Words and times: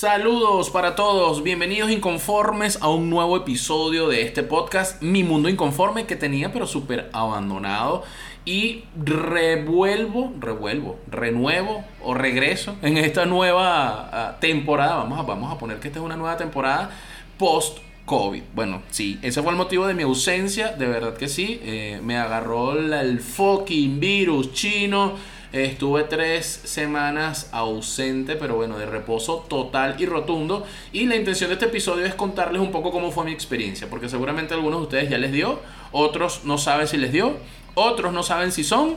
Saludos 0.00 0.70
para 0.70 0.94
todos, 0.94 1.42
bienvenidos 1.42 1.90
inconformes 1.90 2.78
a 2.80 2.88
un 2.88 3.10
nuevo 3.10 3.36
episodio 3.36 4.08
de 4.08 4.22
este 4.22 4.42
podcast, 4.42 5.02
Mi 5.02 5.24
Mundo 5.24 5.50
Inconforme, 5.50 6.06
que 6.06 6.16
tenía 6.16 6.54
pero 6.54 6.66
súper 6.66 7.10
abandonado. 7.12 8.02
Y 8.46 8.84
revuelvo, 8.96 10.32
revuelvo, 10.40 10.98
renuevo 11.06 11.84
o 12.02 12.14
regreso 12.14 12.76
en 12.80 12.96
esta 12.96 13.26
nueva 13.26 14.08
ah, 14.10 14.36
temporada. 14.40 14.96
Vamos 14.96 15.18
a, 15.18 15.22
vamos 15.24 15.52
a 15.52 15.58
poner 15.58 15.80
que 15.80 15.88
esta 15.88 15.98
es 15.98 16.04
una 16.06 16.16
nueva 16.16 16.38
temporada 16.38 16.92
post 17.36 17.80
COVID. 18.06 18.44
Bueno, 18.54 18.80
sí, 18.88 19.18
ese 19.20 19.42
fue 19.42 19.52
el 19.52 19.58
motivo 19.58 19.86
de 19.86 19.92
mi 19.92 20.04
ausencia, 20.04 20.68
de 20.68 20.86
verdad 20.86 21.14
que 21.14 21.28
sí. 21.28 21.60
Eh, 21.62 22.00
me 22.02 22.16
agarró 22.16 22.72
el 22.72 23.20
fucking 23.20 24.00
virus 24.00 24.54
chino 24.54 25.16
Estuve 25.52 26.04
tres 26.04 26.46
semanas 26.46 27.48
ausente, 27.50 28.36
pero 28.36 28.54
bueno, 28.54 28.78
de 28.78 28.86
reposo 28.86 29.44
total 29.48 29.96
y 29.98 30.06
rotundo. 30.06 30.64
Y 30.92 31.06
la 31.06 31.16
intención 31.16 31.50
de 31.50 31.54
este 31.54 31.66
episodio 31.66 32.06
es 32.06 32.14
contarles 32.14 32.62
un 32.62 32.70
poco 32.70 32.92
cómo 32.92 33.10
fue 33.10 33.24
mi 33.24 33.32
experiencia, 33.32 33.90
porque 33.90 34.08
seguramente 34.08 34.54
algunos 34.54 34.78
de 34.78 34.84
ustedes 34.84 35.10
ya 35.10 35.18
les 35.18 35.32
dio, 35.32 35.58
otros 35.92 36.42
no 36.44 36.58
saben 36.58 36.86
si 36.88 36.96
les 36.96 37.12
dio, 37.12 37.36
otros 37.74 38.12
no 38.12 38.22
saben 38.22 38.52
si 38.52 38.64
son 38.64 38.96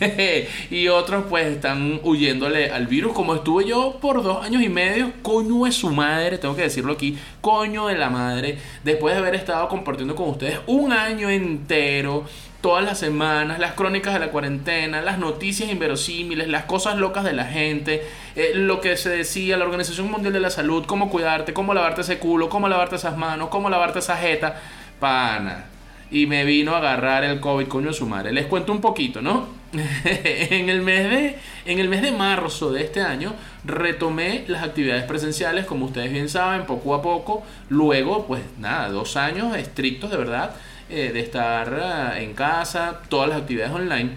y 0.70 0.88
otros 0.88 1.24
pues 1.28 1.46
están 1.46 2.00
huyéndole 2.02 2.70
al 2.70 2.86
virus 2.86 3.12
como 3.12 3.34
estuve 3.34 3.66
yo 3.66 3.98
por 4.00 4.22
dos 4.22 4.44
años 4.44 4.62
y 4.62 4.68
medio. 4.68 5.12
Coño 5.22 5.64
de 5.64 5.72
su 5.72 5.90
madre 5.90 6.38
tengo 6.38 6.56
que 6.56 6.62
decirlo 6.62 6.92
aquí 6.94 7.18
coño 7.40 7.86
de 7.86 7.96
la 7.96 8.10
madre. 8.10 8.58
Después 8.84 9.14
de 9.14 9.20
haber 9.20 9.34
estado 9.34 9.68
compartiendo 9.68 10.14
con 10.14 10.30
ustedes 10.30 10.60
un 10.66 10.92
año 10.92 11.28
entero 11.28 12.24
todas 12.60 12.84
las 12.84 12.98
semanas, 12.98 13.58
las 13.58 13.72
crónicas 13.72 14.12
de 14.12 14.20
la 14.20 14.30
cuarentena, 14.30 15.00
las 15.00 15.18
noticias 15.18 15.70
inverosímiles, 15.70 16.48
las 16.48 16.64
cosas 16.64 16.96
locas 16.98 17.24
de 17.24 17.32
la 17.32 17.46
gente, 17.46 18.06
eh, 18.36 18.52
lo 18.54 18.80
que 18.80 18.96
se 18.96 19.08
decía, 19.08 19.56
la 19.56 19.64
Organización 19.64 20.10
Mundial 20.10 20.34
de 20.34 20.40
la 20.40 20.50
Salud, 20.50 20.84
cómo 20.84 21.10
cuidarte, 21.10 21.54
cómo 21.54 21.72
lavarte 21.72 22.02
ese 22.02 22.18
culo, 22.18 22.50
cómo 22.50 22.68
lavarte 22.68 22.96
esas 22.96 23.16
manos, 23.16 23.48
cómo 23.48 23.70
lavarte 23.70 24.00
esa 24.00 24.16
jeta, 24.16 24.60
pana. 24.98 25.64
Y 26.10 26.26
me 26.26 26.44
vino 26.44 26.74
a 26.74 26.78
agarrar 26.78 27.24
el 27.24 27.40
COVID, 27.40 27.68
coño 27.68 27.92
su 27.92 28.06
madre. 28.06 28.32
Les 28.32 28.46
cuento 28.46 28.72
un 28.72 28.80
poquito, 28.80 29.22
¿no? 29.22 29.60
en, 30.04 30.68
el 30.68 30.82
mes 30.82 31.08
de, 31.10 31.38
en 31.64 31.78
el 31.78 31.88
mes 31.88 32.02
de 32.02 32.10
marzo 32.10 32.72
de 32.72 32.82
este 32.82 33.00
año 33.00 33.34
retomé 33.64 34.44
las 34.48 34.64
actividades 34.64 35.04
presenciales, 35.04 35.64
como 35.64 35.86
ustedes 35.86 36.10
bien 36.10 36.28
saben, 36.28 36.66
poco 36.66 36.94
a 36.94 37.02
poco. 37.02 37.44
Luego, 37.68 38.26
pues 38.26 38.42
nada, 38.58 38.88
dos 38.88 39.16
años 39.16 39.56
estrictos 39.56 40.10
de 40.10 40.16
verdad 40.16 40.56
eh, 40.88 41.12
de 41.12 41.20
estar 41.20 42.16
eh, 42.16 42.24
en 42.24 42.34
casa, 42.34 43.00
todas 43.08 43.28
las 43.28 43.38
actividades 43.38 43.72
online. 43.72 44.10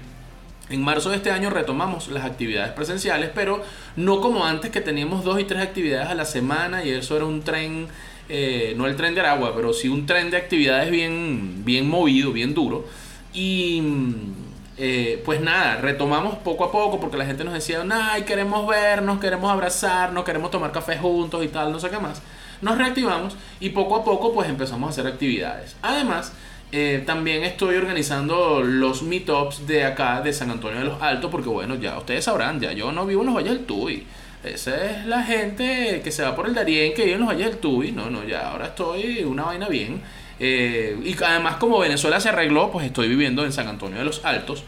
En 0.70 0.82
marzo 0.82 1.12
de 1.12 1.18
este 1.18 1.30
año 1.30 1.52
retomamos 1.52 2.08
las 2.08 2.26
actividades 2.26 2.72
presenciales, 2.72 3.30
pero 3.36 3.62
no 3.96 4.22
como 4.22 4.44
antes 4.44 4.72
que 4.72 4.82
teníamos 4.82 5.24
dos 5.24 5.40
y 5.40 5.44
tres 5.44 5.62
actividades 5.62 6.10
a 6.10 6.16
la 6.16 6.26
semana 6.26 6.84
y 6.84 6.90
eso 6.90 7.16
era 7.16 7.26
un 7.26 7.44
tren, 7.44 7.90
eh, 8.30 8.74
no 8.78 8.88
el 8.88 8.96
tren 8.96 9.16
de 9.16 9.22
Aragua, 9.22 9.56
pero 9.56 9.74
sí 9.74 9.90
un 9.90 10.06
tren 10.06 10.32
de 10.32 10.38
actividades 10.38 10.92
bien, 10.92 11.64
bien 11.66 11.88
movido, 11.90 12.32
bien 12.32 12.54
duro. 12.54 12.86
Y 13.34 13.82
pues 15.24 15.40
nada, 15.40 15.78
retomamos 15.78 16.36
poco 16.40 16.66
a 16.66 16.72
poco 16.72 17.00
porque 17.00 17.18
la 17.18 17.26
gente 17.26 17.44
nos 17.44 17.54
decía, 17.54 17.84
ay, 17.92 18.24
queremos 18.24 18.68
vernos, 18.68 19.20
queremos 19.20 19.52
abrazarnos, 19.52 20.24
queremos 20.24 20.52
tomar 20.52 20.72
café 20.72 20.98
juntos 20.98 21.44
y 21.44 21.48
tal, 21.48 21.72
no 21.72 21.80
sé 21.80 21.90
qué 21.90 22.00
más. 22.00 22.22
Nos 22.62 22.78
reactivamos 22.78 23.36
y 23.60 23.70
poco 23.70 23.98
a 23.98 24.04
poco 24.04 24.34
pues 24.34 24.50
empezamos 24.50 24.88
a 24.88 24.90
hacer 24.92 25.08
actividades. 25.08 25.76
Además, 25.82 26.34
eh, 26.76 27.04
también 27.06 27.44
estoy 27.44 27.76
organizando 27.76 28.64
los 28.64 29.04
meetups 29.04 29.68
de 29.68 29.86
acá, 29.86 30.22
de 30.22 30.34
San 30.34 30.50
Antonio 30.50 30.80
de 30.80 30.86
los 30.86 31.00
Altos, 31.04 31.30
porque 31.30 31.48
bueno, 31.48 31.76
ya 31.76 31.96
ustedes 32.00 32.26
sabrán, 32.26 32.60
ya 32.60 32.72
yo 32.72 32.92
no 32.92 33.06
vivo 33.06 33.22
en 33.22 33.28
los 33.28 33.36
Valles 33.36 33.54
del 33.54 33.66
Tuy. 33.66 34.08
Esa 34.44 34.92
es 34.92 35.06
la 35.06 35.24
gente 35.24 36.02
que 36.04 36.12
se 36.12 36.22
va 36.22 36.36
por 36.36 36.48
el 36.48 36.54
Darién, 36.54 36.94
que 36.94 37.04
vive 37.04 37.14
en 37.14 37.22
los 37.22 37.30
Valles 37.30 37.48
del 37.48 37.58
Tuy. 37.58 37.92
No, 37.92 38.10
no, 38.10 38.26
ya 38.26 38.50
ahora 38.50 38.68
estoy 38.68 39.24
una 39.24 39.44
vaina 39.44 39.70
bien. 39.70 40.02
Eh, 40.40 40.98
y 41.04 41.24
además 41.24 41.56
como 41.56 41.80
Venezuela 41.80 42.20
se 42.20 42.30
arregló, 42.30 42.70
pues 42.72 42.86
estoy 42.86 43.08
viviendo 43.08 43.46
en 43.46 43.54
San 43.54 43.68
Antonio 43.68 44.00
de 44.00 44.06
los 44.06 44.26
Altos. 44.26 44.64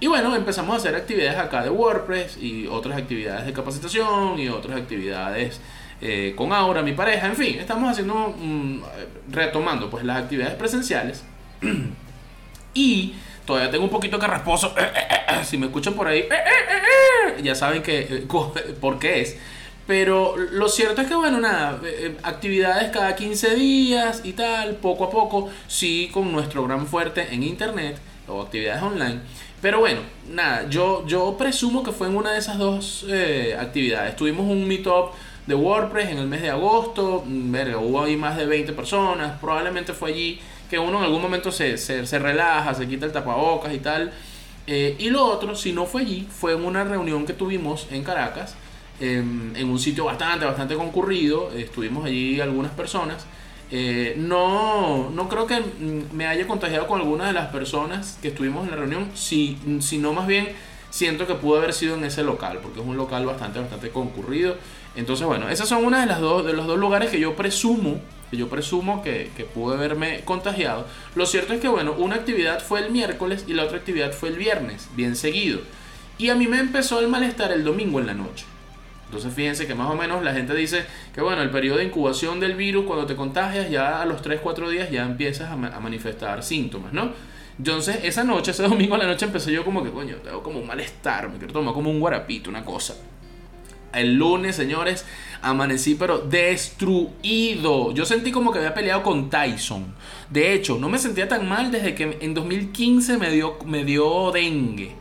Y 0.00 0.06
bueno, 0.06 0.36
empezamos 0.36 0.74
a 0.74 0.76
hacer 0.76 0.94
actividades 0.94 1.38
acá 1.38 1.62
de 1.62 1.70
WordPress 1.70 2.36
y 2.36 2.66
otras 2.66 2.98
actividades 2.98 3.46
de 3.46 3.52
capacitación 3.54 4.38
y 4.38 4.48
otras 4.48 4.76
actividades 4.76 5.60
eh, 6.02 6.34
con 6.36 6.52
Aura, 6.52 6.82
mi 6.82 6.92
pareja. 6.92 7.26
En 7.26 7.36
fin, 7.36 7.58
estamos 7.58 7.90
haciendo, 7.90 8.34
mm, 8.38 8.82
retomando 9.30 9.88
pues 9.88 10.04
las 10.04 10.18
actividades 10.22 10.54
presenciales 10.56 11.24
y 12.74 13.14
todavía 13.46 13.70
tengo 13.70 13.84
un 13.84 13.90
poquito 13.90 14.18
carrasposo. 14.18 14.74
si 15.44 15.56
me 15.56 15.66
escuchan 15.66 15.94
por 15.94 16.08
ahí, 16.08 16.28
ya 17.42 17.54
saben 17.54 17.82
que 17.82 18.26
por 18.80 18.98
qué 18.98 19.20
es. 19.20 19.36
Pero 19.86 20.36
lo 20.36 20.68
cierto 20.68 21.02
es 21.02 21.08
que, 21.08 21.14
bueno, 21.14 21.40
nada, 21.40 21.78
eh, 21.84 21.96
eh, 21.98 22.16
actividades 22.22 22.90
cada 22.90 23.14
15 23.14 23.54
días 23.54 24.22
y 24.24 24.32
tal, 24.32 24.76
poco 24.76 25.04
a 25.04 25.10
poco, 25.10 25.50
sí, 25.66 26.10
con 26.12 26.32
nuestro 26.32 26.64
gran 26.64 26.86
fuerte 26.86 27.28
en 27.34 27.42
internet 27.42 27.98
o 28.26 28.40
actividades 28.40 28.82
online. 28.82 29.20
Pero 29.60 29.80
bueno, 29.80 30.00
nada, 30.30 30.68
yo, 30.70 31.06
yo 31.06 31.36
presumo 31.36 31.82
que 31.82 31.92
fue 31.92 32.06
en 32.06 32.16
una 32.16 32.32
de 32.32 32.38
esas 32.38 32.58
dos 32.58 33.04
eh, 33.08 33.56
actividades. 33.58 34.16
Tuvimos 34.16 34.46
un 34.46 34.66
meetup 34.66 35.12
de 35.46 35.54
WordPress 35.54 36.10
en 36.10 36.18
el 36.18 36.26
mes 36.26 36.40
de 36.40 36.50
agosto, 36.50 37.22
mm, 37.26 37.52
verga, 37.52 37.78
hubo 37.78 38.02
ahí 38.02 38.16
más 38.16 38.36
de 38.36 38.46
20 38.46 38.72
personas, 38.72 39.38
probablemente 39.38 39.92
fue 39.92 40.10
allí 40.10 40.40
que 40.70 40.78
uno 40.78 40.98
en 40.98 41.04
algún 41.04 41.20
momento 41.20 41.52
se, 41.52 41.76
se, 41.76 42.18
relaja, 42.18 42.72
se 42.74 42.88
quita 42.88 43.04
el 43.04 43.12
tapabocas 43.12 43.72
y 43.74 43.78
tal. 43.78 44.12
Eh, 44.66 44.96
y 44.98 45.10
lo 45.10 45.24
otro, 45.24 45.54
si 45.54 45.72
no 45.72 45.86
fue 45.86 46.02
allí, 46.02 46.26
fue 46.30 46.54
en 46.54 46.64
una 46.64 46.84
reunión 46.84 47.26
que 47.26 47.32
tuvimos 47.32 47.86
en 47.90 48.02
Caracas, 48.02 48.56
en, 49.00 49.68
un 49.68 49.78
sitio 49.78 50.04
bastante, 50.04 50.46
bastante 50.46 50.74
concurrido. 50.74 51.50
Estuvimos 51.52 52.04
allí 52.06 52.40
algunas 52.40 52.72
personas. 52.72 53.26
Eh, 53.70 54.14
no, 54.16 55.10
no 55.10 55.28
creo 55.28 55.46
que 55.46 55.62
me 56.12 56.26
haya 56.26 56.46
contagiado 56.46 56.86
con 56.86 57.00
alguna 57.00 57.26
de 57.26 57.32
las 57.32 57.50
personas 57.50 58.18
que 58.22 58.28
estuvimos 58.28 58.64
en 58.64 58.70
la 58.70 58.76
reunión, 58.76 59.10
si, 59.14 59.58
sino 59.80 60.12
más 60.12 60.26
bien 60.26 60.48
siento 60.90 61.26
que 61.26 61.34
pudo 61.34 61.58
haber 61.58 61.72
sido 61.72 61.96
en 61.96 62.04
ese 62.04 62.22
local, 62.22 62.60
porque 62.62 62.80
es 62.80 62.86
un 62.86 62.96
local 62.96 63.26
bastante, 63.26 63.58
bastante 63.58 63.90
concurrido. 63.90 64.56
Entonces, 64.94 65.26
bueno, 65.26 65.48
esas 65.48 65.68
son 65.68 65.84
una 65.84 66.00
de 66.00 66.06
las 66.06 66.20
dos, 66.20 66.46
de 66.46 66.52
los 66.52 66.66
dos 66.68 66.78
lugares 66.78 67.10
que 67.10 67.18
yo 67.18 67.34
presumo 67.34 68.00
yo 68.36 68.48
presumo 68.48 69.02
que, 69.02 69.30
que 69.36 69.44
pude 69.44 69.76
haberme 69.76 70.20
contagiado. 70.24 70.86
Lo 71.14 71.26
cierto 71.26 71.54
es 71.54 71.60
que, 71.60 71.68
bueno, 71.68 71.94
una 71.98 72.16
actividad 72.16 72.62
fue 72.62 72.80
el 72.80 72.90
miércoles 72.90 73.44
y 73.46 73.54
la 73.54 73.64
otra 73.64 73.78
actividad 73.78 74.12
fue 74.12 74.30
el 74.30 74.36
viernes, 74.36 74.88
bien 74.96 75.16
seguido. 75.16 75.60
Y 76.18 76.28
a 76.28 76.34
mí 76.34 76.46
me 76.46 76.58
empezó 76.58 77.00
el 77.00 77.08
malestar 77.08 77.52
el 77.52 77.64
domingo 77.64 78.00
en 78.00 78.06
la 78.06 78.14
noche. 78.14 78.46
Entonces 79.06 79.32
fíjense 79.32 79.66
que 79.66 79.74
más 79.74 79.90
o 79.90 79.94
menos 79.94 80.24
la 80.24 80.32
gente 80.32 80.54
dice 80.54 80.84
que 81.14 81.20
bueno, 81.20 81.42
el 81.42 81.50
periodo 81.50 81.78
de 81.78 81.84
incubación 81.84 82.40
del 82.40 82.54
virus, 82.54 82.84
cuando 82.84 83.06
te 83.06 83.14
contagias, 83.14 83.70
ya 83.70 84.02
a 84.02 84.06
los 84.06 84.22
3-4 84.22 84.68
días 84.68 84.90
ya 84.90 85.04
empiezas 85.04 85.50
a, 85.50 85.56
manifestar 85.56 86.42
síntomas, 86.42 86.92
¿no? 86.92 87.12
Entonces 87.56 88.00
esa 88.02 88.24
noche, 88.24 88.50
ese 88.50 88.64
domingo 88.64 88.96
a 88.96 88.98
la 88.98 89.06
noche 89.06 89.26
empecé 89.26 89.52
yo 89.52 89.64
como 89.64 89.84
que, 89.84 89.90
coño, 89.90 90.16
tengo 90.16 90.42
como 90.42 90.58
un 90.58 90.66
malestar, 90.66 91.28
me 91.28 91.38
quiero 91.38 91.52
tomar 91.52 91.74
como 91.74 91.90
un 91.90 92.00
guarapito, 92.00 92.50
una 92.50 92.64
cosa. 92.64 92.96
El 93.94 94.14
lunes, 94.14 94.56
señores, 94.56 95.04
amanecí 95.42 95.94
pero 95.94 96.18
destruido. 96.18 97.92
Yo 97.92 98.04
sentí 98.04 98.32
como 98.32 98.52
que 98.52 98.58
había 98.58 98.74
peleado 98.74 99.02
con 99.02 99.30
Tyson. 99.30 99.94
De 100.30 100.54
hecho, 100.54 100.78
no 100.78 100.88
me 100.88 100.98
sentía 100.98 101.28
tan 101.28 101.48
mal 101.48 101.70
desde 101.70 101.94
que 101.94 102.18
en 102.20 102.34
2015 102.34 103.18
me 103.18 103.30
dio, 103.30 103.58
me 103.66 103.84
dio 103.84 104.30
dengue. 104.32 104.92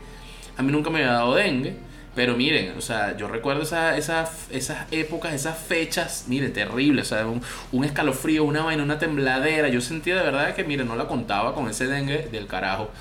A 0.57 0.62
mí 0.62 0.72
nunca 0.72 0.90
me 0.90 1.00
había 1.00 1.13
dado 1.13 1.36
dengue. 1.36 1.75
Pero 2.16 2.38
miren, 2.38 2.75
o 2.78 2.81
sea, 2.81 3.18
yo 3.18 3.28
recuerdo 3.28 3.63
esa, 3.63 3.98
esas 3.98 4.48
épocas, 4.92 5.34
esas 5.34 5.57
fechas, 5.57 6.25
miren, 6.28 6.54
terrible, 6.54 7.01
o 7.01 7.06
sea, 7.06 7.25
un, 7.25 7.84
escalofrío, 7.84 8.44
una 8.44 8.63
vaina, 8.63 8.84
una 8.84 9.00
tembladera. 9.00 9.69
Yo 9.69 9.81
sentía 9.81 10.16
de 10.18 10.24
verdad 10.24 10.54
que, 10.54 10.63
miren, 10.63 10.88
no 10.88 10.96
la 10.96 11.07
contaba 11.07 11.56
con 11.56 11.68
ese 11.69 11.88
dengue 11.88 12.30
del 12.31 12.46
carajo. 12.46 12.92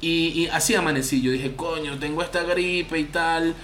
Y, 0.00 0.28
y 0.28 0.46
así 0.48 0.76
amanecí, 0.76 1.20
yo 1.20 1.32
dije, 1.32 1.56
coño, 1.56 1.98
tengo 1.98 2.22
esta 2.22 2.44
gripe 2.44 2.96
y 2.98 3.04
tal. 3.04 3.54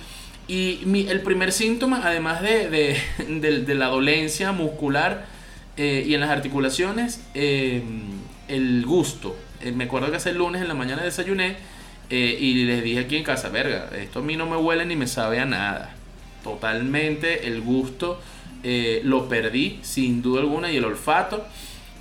Y 0.48 0.82
mi, 0.84 1.08
el 1.08 1.22
primer 1.22 1.50
síntoma, 1.52 2.02
además 2.04 2.40
de, 2.40 3.00
de, 3.28 3.74
la 3.74 3.86
dolencia 3.86 4.52
muscular 4.52 5.26
eh, 5.76 6.04
y 6.06 6.14
en 6.14 6.20
las 6.20 6.30
articulaciones, 6.30 7.20
eh, 7.34 7.82
el 8.48 8.84
gusto. 8.86 9.36
Eh, 9.60 9.72
me 9.72 9.84
acuerdo 9.84 10.10
que 10.10 10.16
hace 10.16 10.30
el 10.30 10.38
lunes 10.38 10.62
en 10.62 10.68
la 10.68 10.74
mañana 10.74 11.02
desayuné 11.02 11.56
y 12.08 12.64
les 12.66 12.84
dije 12.84 13.00
aquí 13.00 13.16
en 13.16 13.24
casa, 13.24 13.48
verga, 13.48 13.90
esto 13.98 14.20
a 14.20 14.22
mí 14.22 14.36
no 14.36 14.46
me 14.46 14.56
huele 14.56 14.86
ni 14.86 14.94
me 14.94 15.08
sabe 15.08 15.40
a 15.40 15.44
nada. 15.44 15.92
Totalmente 16.44 17.48
el 17.48 17.60
gusto 17.62 18.20
lo 19.02 19.28
perdí, 19.28 19.80
sin 19.82 20.22
duda 20.22 20.40
alguna, 20.40 20.70
y 20.70 20.76
el 20.76 20.84
olfato. 20.84 21.44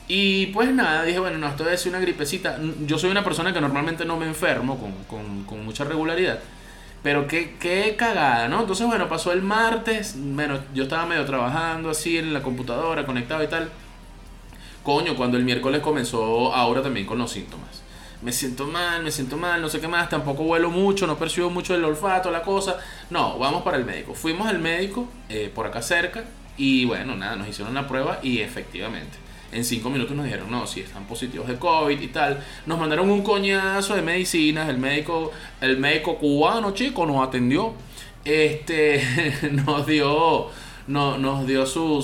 Y 0.07 0.47
pues 0.47 0.71
nada, 0.71 1.03
dije, 1.05 1.17
bueno, 1.17 1.39
no, 1.39 1.47
esto 1.47 1.63
debe 1.63 1.75
ser 1.79 1.89
una 1.89 1.99
gripecita. 1.99 2.59
Yo 2.85 2.99
soy 2.99 3.09
una 3.09 3.23
persona 3.23 3.51
que 3.51 3.59
normalmente 3.59 4.05
no 4.05 4.15
me 4.15 4.27
enfermo 4.27 4.77
con, 4.77 4.91
con, 5.05 5.43
con 5.45 5.65
mucha 5.65 5.83
regularidad. 5.85 6.39
Pero 7.05 7.27
qué, 7.27 7.55
qué 7.59 7.95
cagada, 7.95 8.47
¿no? 8.47 8.61
Entonces, 8.61 8.87
bueno, 8.87 9.07
pasó 9.07 9.31
el 9.31 9.43
martes. 9.43 10.15
Bueno, 10.17 10.57
yo 10.73 10.85
estaba 10.85 11.05
medio 11.05 11.23
trabajando 11.23 11.91
así 11.91 12.17
en 12.17 12.33
la 12.33 12.41
computadora, 12.41 13.05
conectado 13.05 13.43
y 13.43 13.47
tal. 13.47 13.69
Coño, 14.81 15.15
cuando 15.15 15.37
el 15.37 15.43
miércoles 15.43 15.81
comenzó 15.81 16.51
ahora 16.51 16.81
también 16.81 17.05
con 17.05 17.19
los 17.19 17.29
síntomas. 17.29 17.83
Me 18.23 18.31
siento 18.31 18.65
mal, 18.65 19.03
me 19.03 19.11
siento 19.11 19.37
mal, 19.37 19.61
no 19.61 19.69
sé 19.69 19.79
qué 19.79 19.87
más, 19.87 20.09
tampoco 20.09 20.45
vuelo 20.45 20.71
mucho, 20.71 21.05
no 21.05 21.15
percibo 21.15 21.51
mucho 21.51 21.75
el 21.75 21.85
olfato, 21.85 22.31
la 22.31 22.41
cosa. 22.41 22.77
No, 23.11 23.37
vamos 23.37 23.61
para 23.61 23.77
el 23.77 23.85
médico. 23.85 24.15
Fuimos 24.15 24.47
al 24.47 24.57
médico 24.57 25.07
eh, 25.29 25.51
por 25.53 25.67
acá 25.67 25.83
cerca 25.83 26.23
y 26.57 26.85
bueno, 26.85 27.15
nada, 27.15 27.35
nos 27.35 27.47
hicieron 27.47 27.75
la 27.75 27.87
prueba 27.87 28.17
y 28.23 28.39
efectivamente 28.39 29.15
en 29.51 29.63
cinco 29.63 29.89
minutos 29.89 30.15
nos 30.15 30.25
dijeron, 30.25 30.49
no, 30.51 30.67
si 30.67 30.81
están 30.81 31.05
positivos 31.05 31.47
de 31.47 31.57
COVID 31.57 31.99
y 31.99 32.07
tal. 32.07 32.43
Nos 32.65 32.79
mandaron 32.79 33.09
un 33.09 33.23
coñazo 33.23 33.95
de 33.95 34.01
medicinas, 34.01 34.69
el 34.69 34.77
médico, 34.77 35.31
el 35.61 35.77
médico 35.77 36.17
cubano, 36.17 36.71
chico, 36.71 37.05
nos 37.05 37.25
atendió. 37.27 37.73
Este, 38.23 39.01
nos 39.51 39.85
dio, 39.85 40.47
no, 40.87 41.17
nos 41.17 41.45
dio 41.45 41.65
su, 41.65 42.01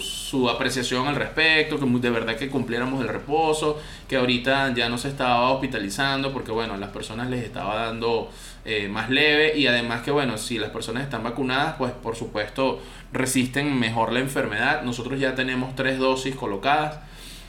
su, 0.00 0.48
apreciación 0.48 1.06
al 1.08 1.16
respecto, 1.16 1.78
que 1.78 1.86
de 1.86 2.10
verdad 2.10 2.36
que 2.36 2.48
cumpliéramos 2.48 3.00
el 3.02 3.08
reposo, 3.08 3.78
que 4.08 4.16
ahorita 4.16 4.72
ya 4.74 4.88
no 4.88 4.98
se 4.98 5.08
estaba 5.08 5.50
hospitalizando 5.50 6.32
porque, 6.32 6.52
bueno, 6.52 6.74
a 6.74 6.76
las 6.78 6.90
personas 6.90 7.28
les 7.28 7.44
estaba 7.44 7.86
dando 7.86 8.30
eh, 8.68 8.88
más 8.88 9.08
leve 9.08 9.56
y 9.56 9.66
además 9.66 10.02
que, 10.02 10.10
bueno, 10.10 10.36
si 10.36 10.58
las 10.58 10.70
personas 10.70 11.02
están 11.02 11.22
vacunadas, 11.22 11.76
pues 11.78 11.92
por 11.92 12.16
supuesto 12.16 12.82
resisten 13.12 13.78
mejor 13.78 14.12
la 14.12 14.20
enfermedad. 14.20 14.82
Nosotros 14.82 15.18
ya 15.18 15.34
tenemos 15.34 15.74
tres 15.74 15.98
dosis 15.98 16.34
colocadas. 16.34 16.98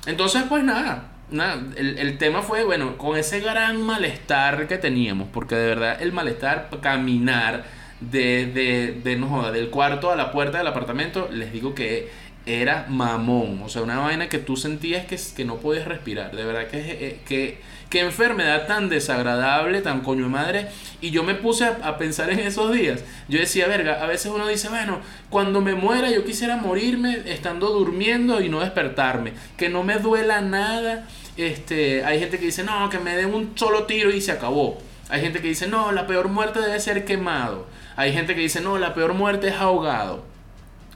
Entonces, 0.06 0.44
pues 0.48 0.64
nada, 0.64 1.10
nada 1.30 1.62
el, 1.76 1.98
el, 2.00 2.18
tema 2.18 2.42
fue, 2.42 2.64
bueno, 2.64 2.98
con 2.98 3.18
ese 3.18 3.42
gran 3.42 3.82
malestar 3.82 4.68
que 4.68 4.78
teníamos, 4.78 5.28
porque 5.34 5.56
de 5.56 5.68
verdad 5.68 6.02
el 6.02 6.14
malestar, 6.14 6.70
caminar 6.82 7.66
de, 8.00 8.46
de, 8.46 9.12
del 9.52 9.70
cuarto 9.70 10.12
a 10.12 10.16
la 10.16 10.32
puerta 10.32 10.60
del 10.60 10.68
apartamento, 10.68 11.28
les 11.32 11.52
digo 11.52 11.76
que 11.76 12.10
era 12.46 12.86
mamón. 12.90 13.62
O 13.64 13.70
sea, 13.70 13.82
una 13.82 14.00
vaina 14.00 14.30
que 14.30 14.40
tú 14.40 14.58
sentías 14.58 15.06
que, 15.06 15.20
que 15.36 15.46
no 15.46 15.58
podías 15.58 15.88
respirar. 15.88 16.36
De 16.36 16.44
verdad 16.44 16.68
que, 16.68 16.80
eh, 16.80 17.20
que 17.28 17.60
Qué 17.90 18.02
enfermedad 18.02 18.68
tan 18.68 18.88
desagradable, 18.88 19.82
tan 19.82 20.02
coño 20.02 20.26
de 20.26 20.30
madre. 20.30 20.68
Y 21.02 21.10
yo 21.10 21.24
me 21.24 21.34
puse 21.34 21.66
a, 21.66 21.98
pensar 21.98 22.30
en 22.30 22.40
esos 22.40 22.72
días. 22.72 23.04
Yo 23.28 23.40
decía, 23.40 23.68
verga, 23.68 24.04
a 24.04 24.06
veces 24.06 24.32
uno 24.32 24.48
dice, 24.48 24.70
bueno, 24.70 25.00
cuando 25.32 25.60
me 25.60 25.74
muera 25.74 26.12
yo 26.12 26.24
quisiera 26.24 26.58
morirme 26.58 27.24
estando 27.26 27.70
durmiendo 27.70 28.42
y 28.42 28.50
no 28.50 28.60
despertarme. 28.60 29.34
Que 29.58 29.70
no 29.70 29.84
me 29.84 29.96
duela 29.96 30.40
nada. 30.42 31.08
Este, 31.36 32.06
hay 32.06 32.20
gente 32.20 32.38
que 32.38 32.46
dice, 32.46 32.64
no, 32.64 32.90
que 32.90 33.00
me 33.00 33.16
den 33.16 33.34
un 33.34 33.58
solo 33.58 33.86
tiro 33.86 34.12
y 34.12 34.22
se 34.22 34.34
acabó. 34.34 34.78
Hay 35.10 35.22
gente 35.22 35.42
que 35.42 35.48
dice, 35.48 35.68
no, 35.68 35.92
la 35.92 36.06
peor 36.06 36.28
muerte 36.28 36.62
debe 36.62 36.80
ser 36.80 37.06
quemado. 37.06 37.66
Hay 37.96 38.14
gente 38.14 38.36
que 38.36 38.42
dice, 38.42 38.62
no, 38.62 38.78
la 38.78 38.94
peor 38.94 39.16
muerte 39.16 39.48
es 39.48 39.56
ahogado. 39.56 40.29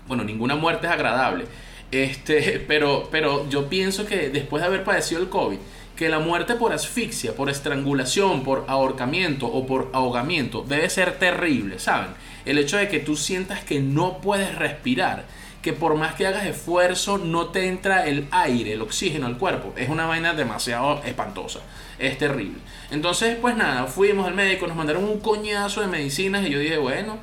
Bueno, 0.08 0.24
ninguna 0.24 0.56
muerte 0.56 0.88
es 0.88 0.94
agradable. 0.94 1.46
Este, 1.92 2.60
pero, 2.68 3.08
pero 3.12 3.50
yo 3.50 3.70
pienso 3.70 4.06
que 4.06 4.30
después 4.30 4.62
de 4.62 4.68
haber 4.68 4.84
padecido 4.84 5.22
el 5.22 5.30
COVID, 5.30 5.58
que 5.96 6.10
la 6.10 6.20
muerte 6.20 6.56
por 6.56 6.74
asfixia, 6.74 7.36
por 7.36 7.50
estrangulación, 7.50 8.44
por 8.44 8.66
ahorcamiento 8.68 9.46
o 9.46 9.66
por 9.68 9.92
ahogamiento 9.94 10.66
debe 10.68 10.90
ser 10.90 11.20
terrible, 11.20 11.78
¿saben? 11.80 12.10
El 12.46 12.58
hecho 12.58 12.78
de 12.78 12.88
que 12.88 13.00
tú 13.00 13.16
sientas 13.16 13.64
que 13.64 13.80
no 13.80 14.18
puedes 14.18 14.56
respirar, 14.56 15.26
que 15.62 15.72
por 15.72 15.96
más 15.96 16.16
que 16.16 16.28
hagas 16.28 16.46
esfuerzo 16.46 17.18
no 17.18 17.48
te 17.48 17.68
entra 17.68 18.06
el 18.06 18.28
aire, 18.32 18.74
el 18.74 18.82
oxígeno 18.82 19.28
al 19.28 19.38
cuerpo, 19.38 19.74
es 19.78 19.88
una 19.88 20.06
vaina 20.06 20.34
demasiado 20.34 21.02
espantosa, 21.06 21.60
es 22.00 22.18
terrible. 22.18 22.60
Entonces, 22.92 23.38
pues 23.40 23.56
nada, 23.56 23.86
fuimos 23.86 24.28
al 24.28 24.34
médico, 24.34 24.68
nos 24.68 24.76
mandaron 24.76 25.06
un 25.06 25.20
coñazo 25.20 25.82
de 25.82 25.88
medicinas 25.88 26.46
y 26.46 26.50
yo 26.50 26.60
dije, 26.60 26.78
bueno, 26.78 27.18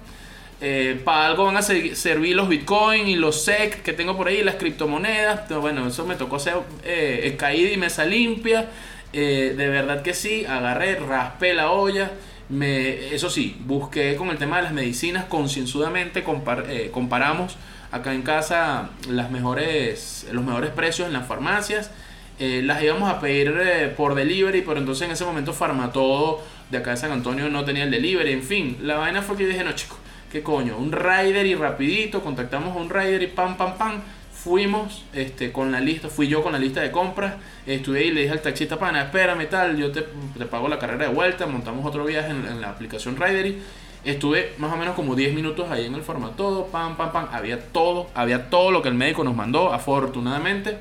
eh, 0.63 1.01
para 1.05 1.27
algo 1.27 1.47
van 1.47 1.57
a 1.57 1.63
servir 1.63 2.37
los 2.37 2.49
bitcoin 2.49 3.09
y 3.09 3.17
los 3.17 3.45
SEC 3.45 3.83
que 3.83 3.95
tengo 3.95 4.17
por 4.17 4.29
ahí, 4.29 4.43
las 4.43 4.57
criptomonedas. 4.57 5.49
Bueno, 5.49 5.87
eso 5.87 6.05
me 6.05 6.17
tocó 6.17 6.37
hacer 6.37 6.55
eh, 6.85 7.35
caída 7.39 7.71
y 7.71 7.77
mesa 7.79 8.05
limpia. 8.05 8.69
Eh, 9.13 9.55
de 9.57 9.69
verdad 9.69 10.03
que 10.03 10.13
sí, 10.13 10.45
agarré, 10.45 10.97
raspé 10.97 11.55
la 11.55 11.71
olla. 11.71 12.11
Me, 12.51 13.15
eso 13.15 13.31
sí, 13.31 13.57
busqué 13.61 14.17
con 14.17 14.29
el 14.29 14.37
tema 14.37 14.57
de 14.57 14.65
las 14.65 14.73
medicinas 14.73 15.25
concienzudamente, 15.27 16.25
eh, 16.69 16.91
comparamos 16.93 17.57
acá 17.93 18.13
en 18.13 18.23
casa 18.23 18.91
las 19.09 19.31
mejores, 19.31 20.27
los 20.33 20.45
mejores 20.45 20.71
precios 20.71 21.07
en 21.07 21.13
las 21.15 21.27
farmacias. 21.27 21.91
las 22.39 22.83
íbamos 22.83 23.11
a 23.11 23.21
pedir 23.21 23.95
por 23.97 24.15
delivery, 24.15 24.63
pero 24.63 24.79
entonces 24.79 25.07
en 25.07 25.13
ese 25.13 25.25
momento 25.25 25.53
Farmatodo 25.53 26.43
de 26.71 26.79
acá 26.79 26.93
de 26.93 26.97
San 26.97 27.13
Antonio 27.13 27.49
no 27.49 27.65
tenía 27.65 27.85
el 27.85 27.91
delivery. 27.91 28.33
En 28.33 28.43
fin, 28.43 28.79
la 28.83 28.97
vaina 28.97 29.23
fue 29.23 29.37
que 29.37 29.47
dije, 29.47 29.65
no 29.65 29.73
chicos, 29.73 29.99
¿Qué 30.31 30.45
coño? 30.45 30.77
Un 30.79 30.93
rider 30.93 31.45
y 31.45 31.57
rapidito, 31.57 32.23
contactamos 32.23 32.77
a 32.77 32.81
un 32.81 32.89
rider 32.89 33.21
y 33.23 33.27
pam, 33.27 33.57
pam, 33.57 33.77
pam. 33.77 34.01
Fuimos 34.33 35.05
este, 35.13 35.51
con 35.51 35.73
la 35.73 35.81
lista, 35.81 36.09
fui 36.09 36.29
yo 36.29 36.41
con 36.43 36.53
la 36.53 36.59
lista 36.59 36.81
de 36.81 36.93
compras, 36.93 37.35
estuve 37.67 38.05
y 38.05 38.13
le 38.13 38.23
dije 38.23 38.33
al 38.33 38.41
taxista, 38.41 38.79
pana, 38.79 39.03
espérame 39.03 39.49
tal, 39.49 39.77
yo 39.77 39.91
te, 39.91 40.03
te 40.39 40.47
pago 40.47 40.69
la 40.69 40.79
carrera 40.79 41.09
de 41.09 41.15
vuelta, 41.15 41.47
montamos 41.47 41.85
otro 41.85 42.05
viaje 42.05 42.31
en, 42.31 42.61
la 42.61 42.71
aplicación 42.71 43.17
Ridery. 43.17 43.61
Estuve 44.05 44.55
más 44.59 44.73
o 44.73 44.77
menos 44.77 44.95
como 44.95 45.17
10 45.17 45.35
minutos 45.35 45.69
ahí 45.71 45.85
en 45.87 45.95
el 45.97 46.03
formato, 46.03 46.69
pam, 46.71 46.97
pam, 46.97 47.13
pam, 47.13 47.29
había 47.33 47.61
todo, 47.61 48.07
había 48.15 48.49
todo 48.49 48.71
lo 48.71 48.83
que 48.83 48.89
el 48.89 48.95
médico 48.95 49.25
nos 49.25 49.35
mandó, 49.35 49.73
afortunadamente. 49.73 50.79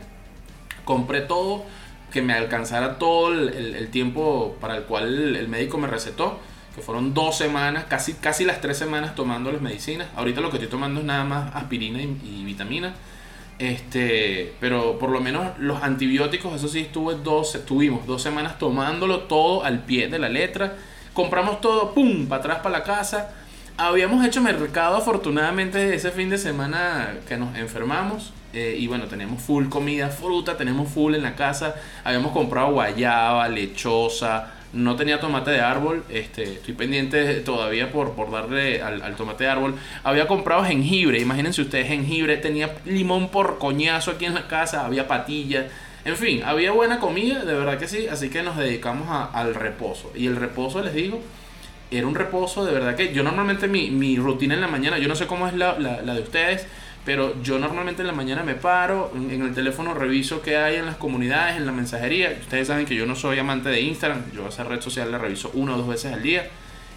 Compré 0.86 1.22
todo, 1.22 1.66
que 2.12 2.22
me 2.22 2.34
alcanzara 2.34 3.00
todo 3.00 3.34
el 3.34 3.90
tiempo 3.90 4.56
para 4.62 4.78
el 4.78 4.84
cual 4.84 5.36
el 5.36 5.48
médico 5.48 5.80
me 5.80 5.88
recetó 5.88 6.40
fueron 6.80 7.14
dos 7.14 7.38
semanas, 7.38 7.86
casi, 7.86 8.14
casi 8.14 8.46
las 8.46 8.62
tres 8.62 8.78
semanas 8.78 9.16
tomando 9.16 9.52
las 9.52 9.62
medicinas. 9.62 10.08
Ahorita 10.16 10.42
lo 10.42 10.50
que 10.50 10.58
estoy 10.58 10.70
tomando 10.70 11.00
es 11.00 11.06
nada 11.06 11.24
más 11.24 11.56
aspirina 11.56 12.02
y, 12.02 12.44
vitamina. 12.44 12.94
Este, 13.58 14.53
pero 14.60 14.98
por 14.98 15.10
lo 15.10 15.20
menos 15.20 15.58
los 15.60 15.84
antibióticos, 15.84 16.53
eso 16.53 16.68
sí, 16.68 16.80
estuve 16.80 17.15
dos, 17.15 17.56
estuvimos 17.56 18.08
dos 18.08 18.22
semanas 18.22 18.58
tomándolo 18.58 19.22
todo 19.22 19.63
al 19.63 19.84
pie 19.84 20.08
de 20.08 20.20
la 20.20 20.30
letra. 20.30 20.75
Compramos 21.13 21.60
todo, 21.62 21.94
pum, 21.94 22.27
para 22.27 22.42
atrás 22.42 22.60
para 22.60 22.77
la 22.80 22.84
casa. 22.84 23.34
Habíamos 23.77 24.25
hecho 24.25 24.42
mercado 24.42 24.98
afortunadamente 24.98 25.96
ese 25.96 26.12
fin 26.12 26.30
de 26.30 26.38
semana 26.38 27.15
que 27.27 27.38
nos 27.38 27.58
enfermamos. 27.58 28.34
Eh, 28.53 28.77
y 28.80 28.88
bueno, 28.88 29.06
tenemos 29.06 29.42
full 29.42 29.70
comida, 29.70 30.10
fruta, 30.10 30.58
tenemos 30.58 30.89
full 30.89 31.15
en 31.15 31.22
la 31.22 31.36
casa. 31.36 31.75
Habíamos 32.03 32.32
comprado 32.32 32.72
guayaba, 32.72 33.48
lechosa, 33.48 34.53
no 34.74 34.96
tenía 34.96 35.20
tomate 35.20 35.52
de 35.52 35.62
árbol, 35.62 36.04
este, 36.10 36.44
estoy 36.44 36.74
pendiente 36.74 37.36
todavía 37.42 37.92
por, 37.92 38.14
por 38.14 38.32
darle 38.32 38.82
al, 38.82 39.16
tomate 39.16 39.46
de 39.46 39.50
árbol. 39.50 39.76
Había 40.04 40.28
comprado 40.28 40.64
jengibre, 40.64 41.20
imagínense 41.20 41.62
ustedes, 41.62 41.88
jengibre, 41.88 42.38
tenía 42.38 42.76
limón 42.86 43.30
por 43.30 43.58
coñazo 43.58 44.12
aquí 44.12 44.26
en 44.26 44.36
la 44.36 44.48
casa, 44.48 44.86
había 44.86 45.08
patillas. 45.08 45.66
En 46.06 46.16
fin, 46.16 46.44
había 46.44 46.72
buena 46.72 47.00
comida, 47.00 47.44
de 47.44 47.54
verdad 47.54 47.78
que 47.78 47.88
sí, 47.88 48.08
así 48.08 48.30
que 48.30 48.44
nos 48.44 48.58
dedicamos 48.58 49.08
al 49.34 49.56
reposo. 49.56 50.12
Y 50.16 50.28
el 50.28 50.36
reposo, 50.36 50.82
les 50.82 50.94
digo, 50.94 51.22
era 51.92 52.06
un 52.06 52.16
reposo 52.16 52.64
de 52.64 52.72
verdad 52.72 52.96
que 52.96 53.14
yo 53.14 53.24
normalmente 53.24 53.68
mi, 53.68 53.90
mi 53.90 54.18
rutina 54.18 54.54
en 54.54 54.62
la 54.62 54.68
mañana, 54.68 55.00
yo 55.00 55.08
no 55.08 55.16
sé 55.16 55.26
cómo 55.26 55.48
es 55.48 55.54
la, 55.56 55.80
la 55.80 56.14
de 56.14 56.22
ustedes, 56.22 56.68
pero 57.10 57.34
yo 57.42 57.58
normalmente 57.58 58.04
en 58.04 58.08
la 58.08 58.13
mañana 58.13 58.44
me 58.44 58.54
paro, 58.54 59.12
en, 59.16 59.42
el 59.42 59.56
teléfono 59.56 59.96
reviso 59.96 60.44
qué 60.44 60.58
hay 60.58 60.75
en 60.75 60.86
las 60.86 60.96
comunidades, 60.98 61.58
en 61.58 61.66
la 61.66 61.72
mensajería. 61.72 62.38
Ustedes 62.39 62.68
saben 62.68 62.86
que 62.86 62.94
yo 62.94 63.08
no 63.08 63.16
soy 63.16 63.39
amante 63.39 63.70
de 63.70 63.82
Instagram, 63.82 64.32
yo 64.32 64.48
esa 64.48 64.63
red 64.63 64.80
social 64.80 65.12
la 65.12 65.18
reviso 65.18 65.50
una 65.56 65.74
o 65.74 65.78
dos 65.80 65.88
veces 65.88 66.13
al 66.13 66.22
día. 66.22 66.48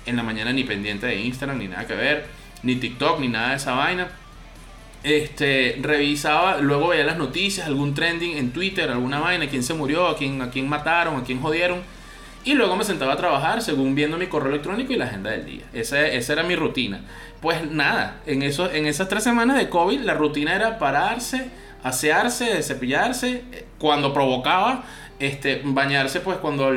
En 0.04 0.16
la 0.16 0.23
mañana 0.23 0.52
ni 0.52 0.64
pendiente 0.64 1.07
de 1.07 1.19
Instagram, 1.19 1.57
ni 1.57 1.69
nada 1.69 1.87
que 1.87 1.95
ver, 1.95 2.26
ni 2.62 2.76
TikTok, 2.76 3.21
ni 3.21 3.28
nada 3.28 3.52
de 3.52 3.57
esa 3.57 3.73
vaina. 3.73 4.09
Este, 5.02 5.78
revisaba, 5.81 6.59
luego 6.59 6.88
veía 6.88 7.04
las 7.04 7.16
noticias, 7.16 7.66
algún 7.66 7.95
trending 7.95 8.37
en 8.37 8.50
Twitter, 8.50 8.90
alguna 8.90 9.19
vaina, 9.19 9.49
quién 9.49 9.62
se 9.62 9.73
murió, 9.73 10.14
quién, 10.19 10.42
a 10.42 10.50
quién 10.50 10.69
mataron, 10.69 11.16
a 11.16 11.25
quién 11.25 11.40
jodieron. 11.40 11.81
Y 12.44 12.54
luego 12.54 12.75
me 12.76 12.84
sentaba 12.84 13.12
a 13.12 13.16
trabajar 13.16 13.62
según 13.62 13.94
viendo 13.94 14.18
mi 14.18 14.26
correo 14.26 14.50
electrónico 14.50 14.92
y 14.92 14.96
la 14.96 15.04
agenda 15.04 15.30
del 15.30 15.46
día. 15.46 15.64
Esa, 15.72 16.06
esa 16.06 16.32
era 16.32 16.42
mi 16.42 16.56
rutina. 16.56 17.02
Pues 17.40 17.70
nada, 17.70 18.20
en, 18.26 18.42
eso, 18.42 18.70
en 18.70 18.87
esas 18.87 19.08
tres 19.08 19.22
semanas 19.22 19.56
de 19.56 19.68
COVID 19.68 20.00
la 20.00 20.14
rutina 20.14 20.54
era 20.54 20.78
pararse, 20.78 21.50
asearse, 21.82 22.62
cepillarse, 22.62 23.44
cuando 23.78 24.12
provocaba, 24.12 24.84
este, 25.18 25.62
bañarse 25.64 26.20
pues 26.20 26.38
cuando, 26.38 26.70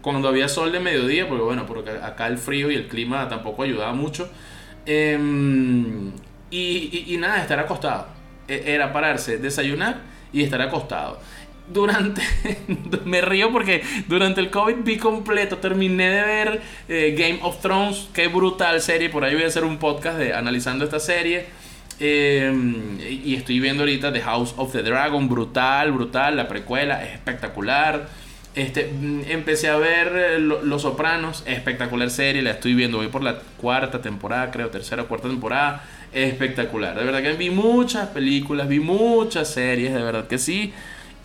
cuando 0.00 0.28
había 0.28 0.48
sol 0.48 0.70
de 0.70 0.80
mediodía, 0.80 1.28
porque 1.28 1.42
bueno, 1.42 1.66
porque 1.66 1.90
acá 1.90 2.28
el 2.28 2.38
frío 2.38 2.70
y 2.70 2.76
el 2.76 2.86
clima 2.86 3.28
tampoco 3.28 3.64
ayudaba 3.64 3.92
mucho. 3.94 4.30
Em, 4.86 6.12
y, 6.50 7.04
y, 7.08 7.14
y 7.14 7.16
nada, 7.16 7.40
estar 7.40 7.58
acostado. 7.58 8.06
E, 8.46 8.74
era 8.74 8.92
pararse, 8.92 9.38
desayunar 9.38 10.02
y 10.32 10.42
estar 10.42 10.60
acostado. 10.60 11.18
Durante. 11.68 12.22
me 13.04 13.20
río 13.20 13.50
porque 13.52 13.82
durante 14.08 14.40
el 14.40 14.50
COVID 14.50 14.76
vi 14.84 14.96
completo. 14.96 15.58
Terminé 15.58 16.10
de 16.10 16.22
ver 16.22 16.62
eh, 16.88 17.14
Game 17.16 17.38
of 17.42 17.60
Thrones. 17.60 18.08
Qué 18.12 18.28
brutal 18.28 18.80
serie. 18.80 19.08
Por 19.08 19.24
ahí 19.24 19.34
voy 19.34 19.44
a 19.44 19.48
hacer 19.48 19.64
un 19.64 19.78
podcast 19.78 20.18
de 20.18 20.34
analizando 20.34 20.84
esta 20.84 21.00
serie. 21.00 21.46
Em, 22.00 22.98
y 23.00 23.36
estoy 23.36 23.60
viendo 23.60 23.84
ahorita 23.84 24.12
The 24.12 24.20
House 24.20 24.54
of 24.56 24.72
the 24.72 24.82
Dragon. 24.82 25.28
Brutal, 25.28 25.92
brutal. 25.92 26.36
La 26.36 26.48
precuela 26.48 27.04
es 27.04 27.14
espectacular. 27.14 28.08
Este, 28.54 28.86
mm, 28.86 29.22
empecé 29.28 29.68
a 29.68 29.76
ver 29.76 30.12
eh, 30.14 30.38
Los 30.38 30.82
Sopranos, 30.82 31.42
espectacular 31.44 32.08
serie, 32.08 32.40
la 32.40 32.52
estoy 32.52 32.74
viendo, 32.74 32.98
voy 32.98 33.08
por 33.08 33.24
la 33.24 33.40
cuarta 33.56 34.00
temporada, 34.00 34.52
creo, 34.52 34.68
tercera 34.68 35.02
o 35.02 35.08
cuarta 35.08 35.28
temporada, 35.28 35.84
espectacular. 36.12 36.96
De 36.96 37.04
verdad 37.04 37.20
que 37.20 37.32
vi 37.32 37.50
muchas 37.50 38.08
películas, 38.10 38.68
vi 38.68 38.78
muchas 38.78 39.50
series, 39.52 39.92
de 39.92 40.02
verdad 40.02 40.28
que 40.28 40.38
sí. 40.38 40.72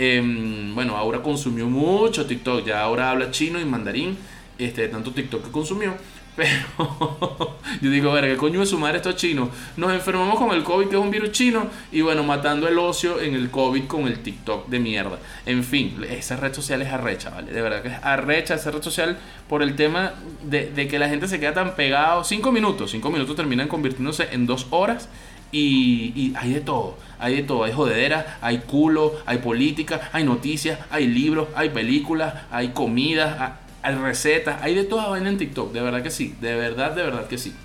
Em, 0.01 0.73
bueno, 0.73 0.95
ahora 0.95 1.21
consumió 1.21 1.67
mucho 1.67 2.25
TikTok, 2.25 2.65
ya 2.65 2.79
ahora 2.79 3.11
habla 3.11 3.31
chino 3.31 3.59
y 3.59 3.65
mandarín, 3.65 4.17
este, 4.57 4.87
tanto 4.87 5.11
TikTok 5.11 5.43
que 5.43 5.51
consumió. 5.51 5.93
Pero 6.37 7.57
yo 7.81 7.91
digo, 7.91 8.13
ver, 8.13 8.31
¿qué 8.31 8.37
coño 8.37 8.63
es 8.63 8.69
su 8.69 8.79
madre 8.79 8.97
estos 8.97 9.17
chinos? 9.17 9.49
Nos 9.75 9.91
enfermamos 9.91 10.39
con 10.39 10.51
el 10.51 10.63
COVID, 10.63 10.87
que 10.87 10.95
es 10.95 11.01
un 11.01 11.11
virus 11.11 11.33
chino, 11.33 11.67
y 11.91 11.99
bueno, 11.99 12.23
matando 12.23 12.65
el 12.69 12.79
ocio 12.79 13.19
en 13.19 13.35
el 13.35 13.51
COVID 13.51 13.87
con 13.87 14.07
el 14.07 14.19
TikTok 14.19 14.69
de 14.69 14.79
mierda. 14.79 15.19
En 15.45 15.65
fin, 15.65 16.01
esa 16.09 16.37
red 16.37 16.53
social 16.53 16.81
es 16.81 16.87
arrecha, 16.87 17.31
¿vale? 17.31 17.51
De 17.51 17.61
verdad 17.61 17.81
que 17.81 17.89
es 17.89 17.97
arrecha 18.01 18.53
esa 18.53 18.71
red 18.71 18.81
social 18.81 19.17
por 19.49 19.61
el 19.61 19.75
tema 19.75 20.13
de, 20.43 20.71
de 20.71 20.87
que 20.87 20.97
la 20.97 21.09
gente 21.09 21.27
se 21.27 21.41
queda 21.41 21.53
tan 21.53 21.75
pegado. 21.75 22.23
Cinco 22.23 22.53
minutos, 22.53 22.91
cinco 22.91 23.09
minutos 23.09 23.35
terminan 23.35 23.67
convirtiéndose 23.67 24.29
en 24.31 24.45
dos 24.45 24.67
horas. 24.69 25.09
Y, 25.51 26.33
hay 26.35 26.53
de 26.53 26.61
todo, 26.61 26.97
hay 27.17 27.37
de 27.37 27.43
todo, 27.43 27.63
hay 27.63 27.73
jodedera, 27.73 28.37
hay 28.41 28.59
culo, 28.59 29.15
hay 29.25 29.39
política, 29.39 30.09
hay 30.13 30.23
noticias, 30.23 30.79
hay 30.91 31.07
libros, 31.07 31.47
hay 31.55 31.69
películas, 31.69 32.33
hay 32.51 32.69
comida, 32.69 33.59
hay 33.81 33.95
recetas, 33.95 34.61
hay 34.61 34.75
de 34.75 34.83
vaina 34.83 35.29
en 35.29 35.37
TikTok, 35.37 35.71
de 35.71 35.81
verdad 35.81 36.03
que 36.03 36.11
sí, 36.11 36.35
de 36.39 36.55
verdad, 36.55 36.91
de 36.91 37.03
verdad 37.03 37.27
que 37.27 37.37
sí. 37.37 37.55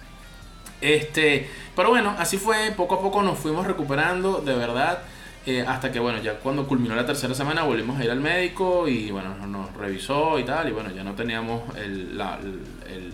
Este, 0.80 1.48
pero 1.76 1.90
bueno, 1.90 2.14
así 2.18 2.38
fue, 2.38 2.72
poco 2.76 2.96
a 2.96 3.00
poco 3.00 3.22
nos 3.22 3.38
fuimos 3.38 3.66
recuperando, 3.66 4.40
de 4.40 4.54
verdad, 4.54 5.00
eh, 5.46 5.62
hasta 5.66 5.92
que 5.92 5.98
bueno, 5.98 6.22
ya 6.22 6.38
cuando 6.38 6.66
culminó 6.66 6.94
la 6.94 7.04
tercera 7.04 7.34
semana 7.34 7.64
volvimos 7.64 8.00
a 8.00 8.04
ir 8.04 8.10
al 8.10 8.20
médico 8.20 8.88
y 8.88 9.10
bueno, 9.10 9.34
nos, 9.46 9.74
revisó 9.74 10.38
y 10.38 10.44
tal, 10.44 10.68
y 10.68 10.72
bueno, 10.72 10.90
ya 10.90 11.04
no 11.04 11.12
teníamos 11.12 11.62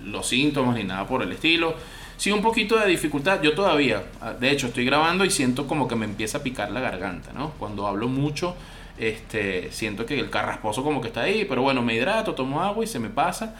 los 0.04 0.28
síntomas 0.28 0.76
ni 0.76 0.84
nada 0.84 1.06
por 1.06 1.22
el 1.22 1.32
estilo. 1.32 1.74
Sí, 2.20 2.30
un 2.30 2.42
poquito 2.42 2.78
de 2.78 2.86
dificultad, 2.86 3.40
yo 3.40 3.54
todavía, 3.54 4.02
de 4.38 4.50
hecho 4.50 4.66
estoy 4.66 4.84
grabando 4.84 5.24
y 5.24 5.30
siento 5.30 5.66
como 5.66 5.88
que 5.88 5.96
me 5.96 6.04
empieza 6.04 6.36
a 6.36 6.42
picar 6.42 6.70
la 6.70 6.78
garganta, 6.78 7.32
¿no? 7.32 7.52
Cuando 7.52 7.86
hablo 7.86 8.08
mucho 8.08 8.54
este, 8.98 9.72
siento 9.72 10.04
que 10.04 10.20
el 10.20 10.28
carrasposo 10.28 10.84
como 10.84 11.00
que 11.00 11.08
está 11.08 11.22
ahí, 11.22 11.46
pero 11.48 11.62
bueno, 11.62 11.80
me 11.80 11.94
hidrato, 11.94 12.34
tomo 12.34 12.60
agua 12.60 12.84
y 12.84 12.86
se 12.86 12.98
me 12.98 13.08
pasa. 13.08 13.54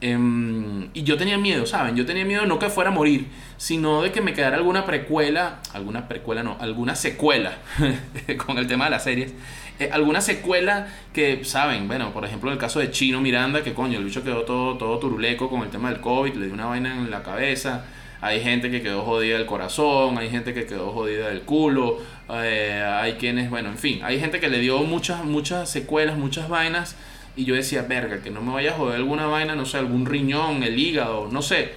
Em, 0.00 0.90
y 0.94 1.02
yo 1.02 1.16
tenía 1.16 1.38
miedo, 1.38 1.66
¿saben? 1.66 1.96
Yo 1.96 2.06
tenía 2.06 2.24
miedo 2.24 2.46
no 2.46 2.60
que 2.60 2.70
fuera 2.70 2.90
a 2.90 2.92
morir, 2.92 3.26
sino 3.56 4.02
de 4.02 4.12
que 4.12 4.20
me 4.20 4.32
quedara 4.32 4.58
alguna 4.58 4.86
precuela, 4.86 5.58
alguna 5.72 6.06
precuela 6.06 6.44
no, 6.44 6.56
alguna 6.60 6.94
secuela 6.94 7.58
con 8.46 8.58
el 8.58 8.68
tema 8.68 8.84
de 8.84 8.90
las 8.92 9.02
series. 9.02 9.34
Eh, 9.80 9.90
alguna 9.92 10.20
secuela 10.20 10.86
que, 11.12 11.44
¿saben? 11.44 11.88
Bueno, 11.88 12.12
por 12.12 12.24
ejemplo, 12.24 12.52
el 12.52 12.58
caso 12.58 12.78
de 12.78 12.92
Chino 12.92 13.20
Miranda, 13.20 13.64
que 13.64 13.74
coño, 13.74 13.98
el 13.98 14.04
bicho 14.04 14.22
quedó 14.22 14.42
todo, 14.42 14.78
todo 14.78 15.00
turuleco 15.00 15.50
con 15.50 15.62
el 15.62 15.70
tema 15.70 15.90
del 15.90 16.00
COVID, 16.00 16.34
le 16.34 16.46
dio 16.46 16.54
una 16.54 16.66
vaina 16.66 16.94
en 16.94 17.10
la 17.10 17.24
cabeza. 17.24 17.84
Hay 18.24 18.40
gente 18.40 18.70
que 18.70 18.80
quedó 18.80 19.02
jodida 19.02 19.36
del 19.36 19.44
corazón, 19.44 20.16
hay 20.16 20.30
gente 20.30 20.54
que 20.54 20.64
quedó 20.64 20.92
jodida 20.92 21.28
del 21.28 21.42
culo, 21.42 21.98
eh, 22.30 22.82
hay 22.82 23.16
quienes, 23.16 23.50
bueno, 23.50 23.68
en 23.68 23.76
fin, 23.76 24.00
hay 24.02 24.18
gente 24.18 24.40
que 24.40 24.48
le 24.48 24.60
dio 24.60 24.78
muchas, 24.78 25.26
muchas 25.26 25.68
secuelas, 25.68 26.16
muchas 26.16 26.48
vainas. 26.48 26.96
Y 27.36 27.44
yo 27.44 27.54
decía, 27.54 27.82
verga, 27.82 28.22
que 28.22 28.30
no 28.30 28.40
me 28.40 28.50
vaya 28.50 28.70
a 28.70 28.74
joder 28.78 28.96
alguna 28.96 29.26
vaina, 29.26 29.54
no 29.54 29.66
sé, 29.66 29.76
algún 29.76 30.06
riñón, 30.06 30.62
el 30.62 30.78
hígado, 30.78 31.28
no 31.30 31.42
sé. 31.42 31.72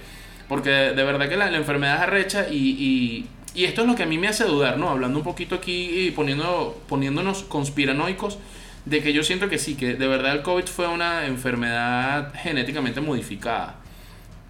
Porque 0.48 0.70
de 0.70 1.04
verdad 1.04 1.28
que 1.28 1.36
la, 1.36 1.54
enfermedad 1.54 1.96
es 1.96 2.00
arrecha 2.00 2.46
y, 2.50 3.26
y, 3.54 3.64
esto 3.66 3.82
es 3.82 3.86
lo 3.86 3.94
que 3.94 4.04
a 4.04 4.06
mí 4.06 4.16
me 4.16 4.28
hace 4.28 4.44
dudar, 4.44 4.78
¿no? 4.78 4.88
Hablando 4.88 5.18
un 5.18 5.24
poquito 5.26 5.56
aquí 5.56 6.06
y 6.06 6.12
poniendo, 6.12 6.80
poniéndonos 6.88 7.42
conspiranoicos, 7.42 8.38
de 8.86 9.02
que 9.02 9.12
yo 9.12 9.22
siento 9.22 9.50
que 9.50 9.58
sí, 9.58 9.74
que 9.74 9.96
de 9.96 10.08
verdad 10.08 10.32
el 10.32 10.40
COVID 10.40 10.64
fue 10.64 10.88
una 10.88 11.26
enfermedad 11.26 12.32
genéticamente 12.36 13.02
modificada. 13.02 13.77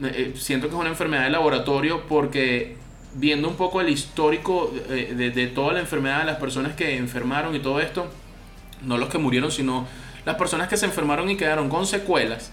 Eh, 0.00 0.32
eh, 0.34 0.34
siento 0.36 0.68
que 0.68 0.74
es 0.74 0.80
una 0.80 0.90
enfermedad 0.90 1.24
de 1.24 1.30
laboratorio 1.30 2.02
porque 2.08 2.76
viendo 3.14 3.48
un 3.48 3.56
poco 3.56 3.80
el 3.80 3.88
histórico 3.88 4.72
eh, 4.90 5.14
de, 5.34 5.46
toda 5.48 5.72
la 5.72 5.80
enfermedad, 5.80 6.20
de 6.20 6.26
las 6.26 6.36
personas 6.36 6.74
que 6.74 6.96
enfermaron 6.96 7.54
y 7.54 7.58
todo 7.58 7.80
esto, 7.80 8.06
no 8.82 8.96
los 8.96 9.08
que 9.08 9.18
murieron, 9.18 9.50
sino 9.50 9.86
las 10.24 10.36
personas 10.36 10.68
que 10.68 10.76
se 10.76 10.86
enfermaron 10.86 11.28
y 11.30 11.36
quedaron 11.36 11.68
con 11.68 11.86
secuelas, 11.86 12.52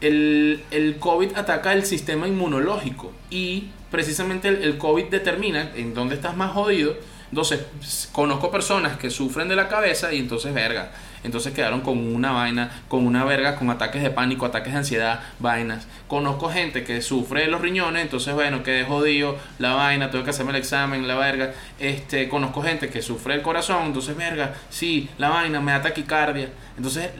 el, 0.00 0.62
el 0.70 0.96
COVID 0.98 1.36
ataca 1.36 1.72
el 1.72 1.84
sistema 1.84 2.28
inmunológico 2.28 3.12
y 3.28 3.68
precisamente 3.90 4.48
el 4.48 4.78
COVID 4.78 5.06
determina 5.06 5.72
en 5.74 5.92
dónde 5.92 6.14
estás 6.14 6.36
más 6.36 6.52
jodido. 6.52 6.94
Entonces, 7.30 8.08
conozco 8.12 8.50
personas 8.50 8.96
que 8.96 9.10
sufren 9.10 9.48
de 9.48 9.56
la 9.56 9.68
cabeza 9.68 10.14
y 10.14 10.18
entonces, 10.18 10.54
verga, 10.54 10.92
entonces 11.24 11.52
quedaron 11.52 11.80
con 11.80 11.98
una 12.14 12.32
vaina, 12.32 12.70
con 12.88 13.06
una 13.06 13.24
verga, 13.24 13.56
con 13.56 13.70
ataques 13.70 14.02
de 14.02 14.10
pánico, 14.10 14.46
ataques 14.46 14.72
de 14.72 14.78
ansiedad, 14.78 15.20
vainas. 15.38 15.86
Conozco 16.06 16.50
gente 16.50 16.84
que 16.84 17.02
sufre 17.02 17.42
de 17.42 17.48
los 17.48 17.60
riñones, 17.60 18.02
entonces 18.02 18.34
bueno, 18.34 18.62
quedé 18.62 18.84
jodido, 18.84 19.36
la 19.58 19.74
vaina, 19.74 20.10
tengo 20.10 20.24
que 20.24 20.30
hacerme 20.30 20.52
el 20.52 20.58
examen, 20.58 21.06
la 21.06 21.16
verga. 21.16 21.52
Este, 21.78 22.28
conozco 22.28 22.62
gente 22.62 22.88
que 22.88 23.02
sufre 23.02 23.34
el 23.34 23.42
corazón, 23.42 23.86
entonces 23.86 24.16
verga, 24.16 24.54
sí, 24.70 25.08
la 25.18 25.30
vaina, 25.30 25.60
me 25.60 25.72
da 25.72 25.82
taquicardia. 25.82 26.48
Entonces 26.76 27.10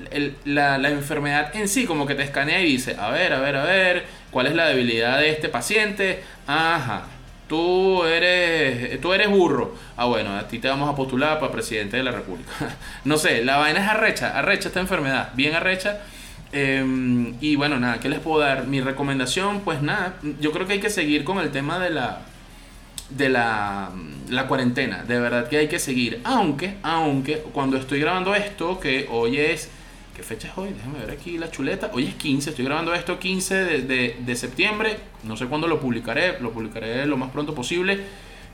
la, 0.44 0.78
la 0.78 0.90
enfermedad 0.90 1.54
en 1.54 1.68
sí 1.68 1.84
como 1.84 2.06
que 2.06 2.14
te 2.14 2.22
escanea 2.22 2.60
y 2.60 2.66
dice, 2.66 2.96
a 2.98 3.10
ver, 3.10 3.32
a 3.32 3.40
ver, 3.40 3.56
a 3.56 3.64
ver, 3.64 4.04
¿cuál 4.30 4.46
es 4.46 4.54
la 4.54 4.66
debilidad 4.66 5.18
de 5.18 5.30
este 5.30 5.48
paciente? 5.48 6.22
Ajá, 6.46 7.06
tú 7.48 8.04
eres, 8.04 9.00
tú 9.00 9.12
eres 9.12 9.28
burro. 9.28 9.74
Ah, 9.96 10.04
bueno, 10.04 10.36
a 10.36 10.46
ti 10.46 10.58
te 10.58 10.68
vamos 10.68 10.88
a 10.88 10.94
postular 10.94 11.40
para 11.40 11.50
presidente 11.50 11.96
de 11.96 12.02
la 12.02 12.12
República. 12.12 12.50
no 13.04 13.18
sé, 13.18 13.44
la 13.44 13.56
vaina 13.56 13.80
es 13.80 13.88
arrecha, 13.88 14.38
arrecha 14.38 14.68
esta 14.68 14.80
enfermedad, 14.80 15.32
bien 15.34 15.54
arrecha. 15.54 16.00
Em, 16.52 17.34
y 17.40 17.56
bueno, 17.56 17.78
nada, 17.78 18.00
¿qué 18.00 18.08
les 18.08 18.20
puedo 18.20 18.40
dar? 18.40 18.66
Mi 18.66 18.80
recomendación, 18.80 19.60
pues 19.60 19.82
nada, 19.82 20.14
yo 20.40 20.52
creo 20.52 20.66
que 20.66 20.74
hay 20.74 20.80
que 20.80 20.90
seguir 20.90 21.24
con 21.24 21.38
el 21.38 21.50
tema 21.50 21.78
de 21.78 21.90
la 21.90 22.20
de 23.10 23.28
la, 23.28 23.90
la 24.28 24.46
cuarentena. 24.46 25.02
De 25.04 25.18
verdad 25.18 25.48
que 25.48 25.56
hay 25.56 25.68
que 25.68 25.78
seguir. 25.78 26.20
Aunque, 26.24 26.76
aunque, 26.82 27.38
cuando 27.52 27.76
estoy 27.76 28.00
grabando 28.00 28.34
esto, 28.34 28.78
que 28.78 29.08
hoy 29.10 29.38
es 29.38 29.70
¿Qué 30.18 30.24
fecha 30.24 30.48
es 30.48 30.58
hoy? 30.58 30.70
Déjame 30.72 30.98
ver 30.98 31.12
aquí 31.12 31.38
la 31.38 31.48
chuleta. 31.48 31.92
Hoy 31.92 32.06
es 32.06 32.14
15, 32.16 32.50
estoy 32.50 32.64
grabando 32.64 32.92
esto 32.92 33.20
15 33.20 33.54
de, 33.54 34.16
de, 34.18 34.34
septiembre. 34.36 34.96
No 35.22 35.36
sé 35.36 35.46
cuándo 35.46 35.68
lo 35.68 35.78
publicaré, 35.78 36.40
lo 36.40 36.50
publicaré 36.50 37.06
lo 37.06 37.16
más 37.16 37.30
pronto 37.30 37.54
posible. 37.54 38.00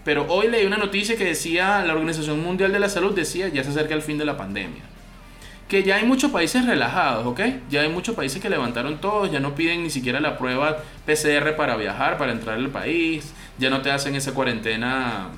Pero 0.05 0.27
hoy 0.29 0.49
leí 0.49 0.67
una 0.67 0.77
noticia 0.77 1.17
que 1.17 1.25
decía, 1.25 1.83
la 1.83 1.95
Organización 1.95 2.43
Mundial 2.43 2.71
de 2.71 2.81
la 2.81 2.91
Salud 2.91 3.15
decía, 3.15 3.49
ya 3.49 3.65
se 3.65 3.71
acerca 3.71 3.95
el 3.95 4.03
fin 4.03 4.19
de 4.19 4.27
la 4.27 4.37
pandemia. 4.37 4.83
Que 5.67 5.83
ya 5.83 5.97
hay 5.97 6.05
muchos 6.05 6.31
países 6.31 6.67
relajados, 6.67 7.27
¿ok? 7.27 7.41
Ya 7.71 7.81
hay 7.81 7.89
muchos 7.89 8.15
países 8.15 8.43
que 8.43 8.51
levantaron 8.51 9.01
todos, 9.01 9.33
ya 9.33 9.41
no 9.41 9.55
piden 9.55 9.85
ni 9.85 9.89
siquiera 9.89 10.21
la 10.21 10.37
prueba 10.37 10.83
PCR 11.07 11.57
para 11.57 11.79
viajar, 11.79 12.19
para 12.19 12.33
entrar 12.33 12.59
al 12.59 12.69
país, 12.69 13.33
ya 13.59 13.71
no 13.71 13.81
te 13.81 13.91
hacen 13.91 14.15
esa 14.15 14.35
cuarentena 14.35 15.31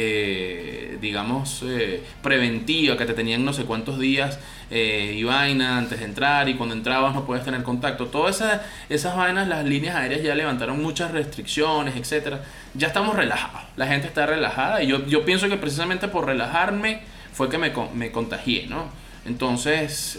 eh, 0.00 0.96
digamos, 1.00 1.64
eh, 1.66 2.04
preventiva, 2.22 2.96
que 2.96 3.04
te 3.04 3.14
tenían 3.14 3.44
no 3.44 3.52
sé 3.52 3.64
cuántos 3.64 3.98
días 3.98 4.38
eh, 4.70 5.16
y 5.16 5.24
vaina 5.24 5.76
antes 5.76 5.98
de 5.98 6.04
entrar 6.04 6.48
y 6.48 6.54
cuando 6.54 6.76
entrabas 6.76 7.16
no 7.16 7.26
puedes 7.26 7.44
tener 7.44 7.64
contacto. 7.64 8.06
Todas 8.06 8.36
esas, 8.36 8.60
esas 8.88 9.16
vainas, 9.16 9.48
las 9.48 9.64
líneas 9.64 9.96
aéreas 9.96 10.22
ya 10.22 10.36
levantaron 10.36 10.80
muchas 10.80 11.10
restricciones, 11.10 11.96
etcétera. 11.96 12.44
Ya 12.74 12.86
estamos 12.86 13.16
relajados, 13.16 13.62
la 13.74 13.88
gente 13.88 14.06
está 14.06 14.24
relajada 14.24 14.84
y 14.84 14.86
yo, 14.86 15.04
yo 15.06 15.24
pienso 15.24 15.48
que 15.48 15.56
precisamente 15.56 16.06
por 16.06 16.26
relajarme 16.26 17.00
fue 17.32 17.48
que 17.48 17.58
me, 17.58 17.72
me 17.92 18.12
contagié, 18.12 18.68
¿no? 18.68 18.90
Entonces, 19.26 20.16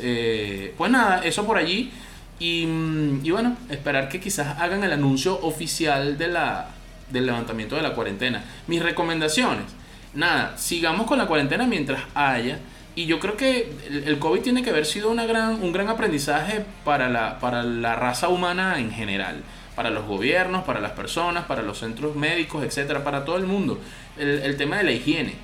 pues 0.78 0.92
nada, 0.92 1.22
eso 1.24 1.46
por 1.48 1.58
allí. 1.58 1.90
Y, 2.38 2.64
y 3.24 3.32
bueno, 3.32 3.56
esperar 3.70 4.10
que 4.10 4.20
quizás 4.20 4.60
hagan 4.60 4.84
el 4.84 4.92
anuncio 4.92 5.40
oficial 5.42 6.18
de 6.18 6.28
la, 6.28 6.70
del 7.10 7.26
levantamiento 7.26 7.76
de 7.76 7.82
la 7.82 7.94
cuarentena. 7.94 8.44
Mis 8.68 8.82
recomendaciones, 8.82 9.66
nada, 10.14 10.58
sigamos 10.58 11.08
con 11.08 11.18
la 11.18 11.28
cuarentena 11.28 11.66
mientras 11.66 12.02
haya. 12.16 12.60
Y 12.96 13.06
yo 13.06 13.20
creo 13.20 13.38
que 13.38 13.72
el 13.88 14.20
COVID 14.20 14.42
tiene 14.42 14.64
que 14.64 14.72
haber 14.72 14.86
sido 14.86 15.10
una 15.10 15.26
gran, 15.26 15.62
un 15.62 15.72
gran 15.72 15.88
aprendizaje 15.88 16.66
para 16.84 17.08
la, 17.10 17.40
para 17.40 17.64
la 17.64 17.96
raza 17.96 18.30
humana 18.30 18.80
en 18.80 18.92
general. 18.92 19.42
Para 19.76 19.90
los 19.90 20.06
gobiernos, 20.06 20.66
para 20.66 20.82
las 20.82 20.92
personas, 20.92 21.46
para 21.46 21.62
los 21.62 21.80
centros 21.80 22.16
médicos, 22.16 22.64
etcétera, 22.64 23.04
para 23.04 23.24
todo 23.24 23.38
el 23.38 23.46
mundo. 23.46 23.80
El, 24.18 24.58
tema 24.58 24.78
de 24.78 24.84
la 24.84 24.92
higiene. 24.92 25.36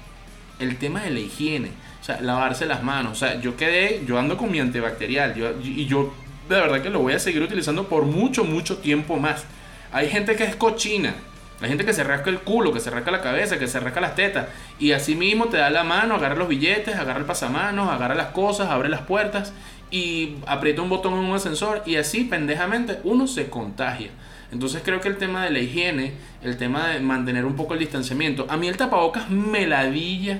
El 0.60 0.78
tema 0.78 1.04
de 1.04 1.12
la 1.12 1.20
higiene. 1.20 1.70
O 2.02 2.04
sea, 2.04 2.20
lavarse 2.20 2.66
las 2.66 2.84
manos. 2.84 3.14
O 3.14 3.16
sea, 3.16 3.40
yo 3.40 3.56
quedé, 3.56 4.04
yo 4.06 4.20
ando 4.20 4.36
con 4.36 4.52
mi 4.52 4.60
antibacterial. 4.60 5.36
Yo, 5.36 5.54
y 5.64 5.86
yo 5.86 6.14
de 6.50 6.56
verdad 6.56 6.82
que 6.82 6.90
lo 6.90 7.00
voy 7.00 7.14
a 7.14 7.20
seguir 7.20 7.42
utilizando 7.42 7.88
por 7.88 8.04
mucho, 8.04 8.44
mucho 8.44 8.78
tiempo 8.78 9.16
más. 9.18 9.46
Hay 9.94 10.10
gente 10.10 10.36
que 10.36 10.44
es 10.44 10.58
cochina 10.58 11.16
Hay 11.62 11.70
gente 11.70 11.86
que 11.86 11.94
se 11.94 12.04
rasca 12.04 12.30
el 12.30 12.40
culo, 12.40 12.74
que 12.74 12.80
se 12.80 12.90
rasca 12.90 13.12
la 13.12 13.22
cabeza, 13.22 13.58
que 13.58 13.68
se 13.68 13.80
rasca 13.80 14.02
las 14.02 14.16
tetas. 14.16 14.48
Y 14.78 14.92
así 14.92 15.16
mismo 15.16 15.46
te 15.46 15.58
da 15.58 15.70
la 15.70 15.84
mano, 15.84 16.16
agarra 16.16 16.36
los 16.36 16.50
billetes, 16.50 16.96
agarra 16.96 17.20
el 17.20 17.26
pasamanos, 17.26 17.90
agarra 17.90 18.16
las 18.16 18.28
cosas, 18.28 18.70
abre 18.70 18.90
las 18.90 19.02
puertas 19.02 19.54
y 19.90 20.36
aprieta 20.48 20.82
un 20.82 20.90
botón 20.90 21.14
en 21.14 21.20
un 21.20 21.36
ascensor 21.36 21.84
y 21.86 21.96
así 21.96 22.26
pendejamente 22.26 23.00
uno 23.04 23.28
se 23.28 23.50
contagia. 23.50 24.10
Entonces 24.52 24.82
creo 24.84 25.00
que 25.00 25.08
el 25.08 25.18
tema 25.18 25.46
de 25.46 25.52
la 25.52 25.60
higiene, 25.60 26.14
el 26.44 26.58
tema 26.58 26.90
de 26.90 27.00
mantener 27.00 27.46
un 27.46 27.56
poco 27.56 27.74
el 27.74 27.80
distanciamiento, 27.80 28.46
a 28.50 28.58
mí 28.58 28.68
el 28.68 28.78
tapabocas 28.78 29.30
me 29.30 29.66
ladilla, 29.68 30.40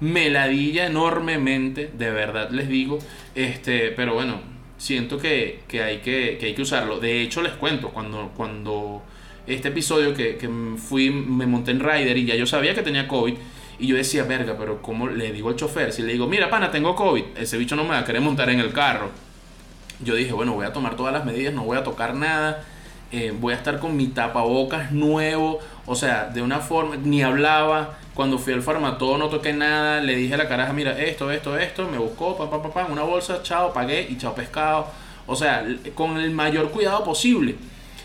me 0.00 0.30
ladilla 0.30 0.86
enormemente, 0.86 1.90
de 1.96 2.10
verdad 2.10 2.50
les 2.50 2.68
digo, 2.68 2.98
este, 3.34 3.90
pero 3.90 4.14
bueno, 4.14 4.40
siento 4.76 5.18
que, 5.18 5.60
hay 5.72 5.98
que, 5.98 6.36
que 6.38 6.46
hay 6.46 6.54
que 6.54 6.62
usarlo. 6.62 6.98
De 6.98 7.22
hecho 7.22 7.42
les 7.42 7.52
cuento, 7.52 7.90
cuando, 7.90 8.32
cuando 8.36 9.02
este 9.48 9.68
episodio 9.68 10.14
que, 10.14 10.36
que 10.36 10.48
fui, 10.76 11.10
me 11.10 11.46
monté 11.46 11.70
en 11.70 11.80
Rider 11.80 12.16
y 12.16 12.26
ya 12.26 12.34
yo 12.34 12.46
sabía 12.46 12.74
que 12.74 12.82
tenía 12.82 13.08
COVID. 13.08 13.34
Y 13.80 13.86
yo 13.86 13.96
decía, 13.96 14.24
verga, 14.24 14.56
pero 14.58 14.82
¿cómo 14.82 15.06
le 15.06 15.32
digo 15.32 15.50
al 15.50 15.56
chofer? 15.56 15.92
Si 15.92 16.02
le 16.02 16.12
digo, 16.12 16.26
mira, 16.26 16.50
pana, 16.50 16.70
tengo 16.70 16.96
COVID, 16.96 17.38
ese 17.38 17.56
bicho 17.56 17.76
no 17.76 17.84
me 17.84 17.90
va 17.90 17.98
a 17.98 18.04
querer 18.04 18.20
montar 18.20 18.50
en 18.50 18.58
el 18.58 18.72
carro. 18.72 19.10
Yo 20.00 20.14
dije, 20.14 20.32
bueno, 20.32 20.54
voy 20.54 20.66
a 20.66 20.72
tomar 20.72 20.96
todas 20.96 21.12
las 21.12 21.24
medidas, 21.24 21.54
no 21.54 21.62
voy 21.64 21.76
a 21.76 21.84
tocar 21.84 22.14
nada, 22.14 22.64
eh, 23.12 23.32
voy 23.38 23.52
a 23.52 23.56
estar 23.56 23.78
con 23.78 23.96
mi 23.96 24.08
tapabocas 24.08 24.90
nuevo, 24.92 25.60
o 25.86 25.94
sea, 25.94 26.26
de 26.26 26.42
una 26.42 26.58
forma, 26.58 26.96
ni 26.96 27.22
hablaba. 27.22 27.98
Cuando 28.14 28.38
fui 28.38 28.52
al 28.52 28.62
farmatodo 28.62 29.16
no 29.16 29.28
toqué 29.28 29.52
nada, 29.52 30.00
le 30.00 30.16
dije 30.16 30.34
a 30.34 30.38
la 30.38 30.48
caraja, 30.48 30.72
mira, 30.72 30.98
esto, 30.98 31.30
esto, 31.30 31.56
esto, 31.56 31.88
me 31.88 31.98
buscó, 31.98 32.36
pa, 32.36 32.50
pa, 32.50 32.60
pa, 32.60 32.72
pa, 32.72 32.84
una 32.86 33.02
bolsa, 33.02 33.42
chao, 33.44 33.72
pagué 33.72 34.08
y 34.10 34.18
chao 34.18 34.34
pescado. 34.34 34.88
O 35.28 35.36
sea, 35.36 35.64
con 35.94 36.18
el 36.18 36.32
mayor 36.32 36.70
cuidado 36.70 37.04
posible. 37.04 37.54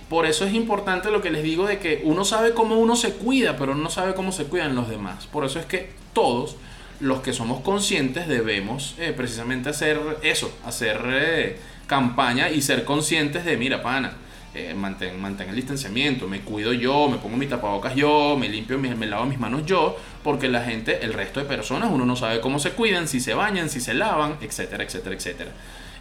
Por 0.10 0.26
eso 0.26 0.46
es 0.46 0.54
importante 0.54 1.12
lo 1.12 1.22
que 1.22 1.32
les 1.32 1.44
digo 1.44 1.66
de 1.66 1.80
que 1.80 2.02
uno 2.04 2.26
sabe 2.26 2.54
cómo 2.54 2.78
uno 2.78 2.96
se 2.96 3.14
cuida, 3.14 3.58
pero 3.58 3.76
no 3.76 3.90
sabe 3.90 4.14
cómo 4.14 4.32
se 4.32 4.46
cuidan 4.46 4.76
los 4.76 4.90
demás. 4.90 5.26
Por 5.28 5.46
eso 5.46 5.60
es 5.60 5.66
que 5.66 5.92
todos 6.14 6.56
los 7.00 7.22
que 7.22 7.34
somos 7.34 7.62
conscientes 7.62 8.28
debemos 8.28 8.96
eh, 9.00 9.14
precisamente 9.16 9.70
hacer 9.70 10.00
eso, 10.22 10.52
hacer 10.66 11.02
eh, 11.06 11.60
campaña 11.88 12.50
y 12.50 12.62
ser 12.62 12.86
conscientes 12.86 13.44
de, 13.46 13.58
mira, 13.58 13.82
pana, 13.82 14.14
eh, 14.56 14.74
mantén, 14.76 15.50
el 15.50 15.56
distanciamiento, 15.56 16.28
me 16.28 16.42
cuido 16.42 16.74
yo, 16.74 17.10
me 17.10 17.18
pongo 17.18 17.38
mi 17.38 17.48
tapabocas 17.48 17.96
yo, 17.96 18.38
me 18.38 18.48
limpio, 18.48 18.78
me, 18.78 18.94
me, 18.94 19.08
lavo 19.08 19.26
mis 19.26 19.40
manos 19.40 19.66
yo, 19.66 19.98
porque 20.24 20.48
la 20.48 20.64
gente, 20.64 21.04
el 21.04 21.14
resto 21.14 21.40
de 21.40 21.48
personas, 21.48 21.90
uno 21.92 22.06
no 22.06 22.16
sabe 22.16 22.40
cómo 22.40 22.60
se 22.60 22.72
cuidan, 22.72 23.08
si 23.08 23.20
se 23.20 23.34
bañan, 23.34 23.70
si 23.70 23.82
se 23.82 23.96
lavan, 23.96 24.38
etcétera, 24.42 24.84
etcétera, 24.84 25.16
etcétera. 25.16 25.52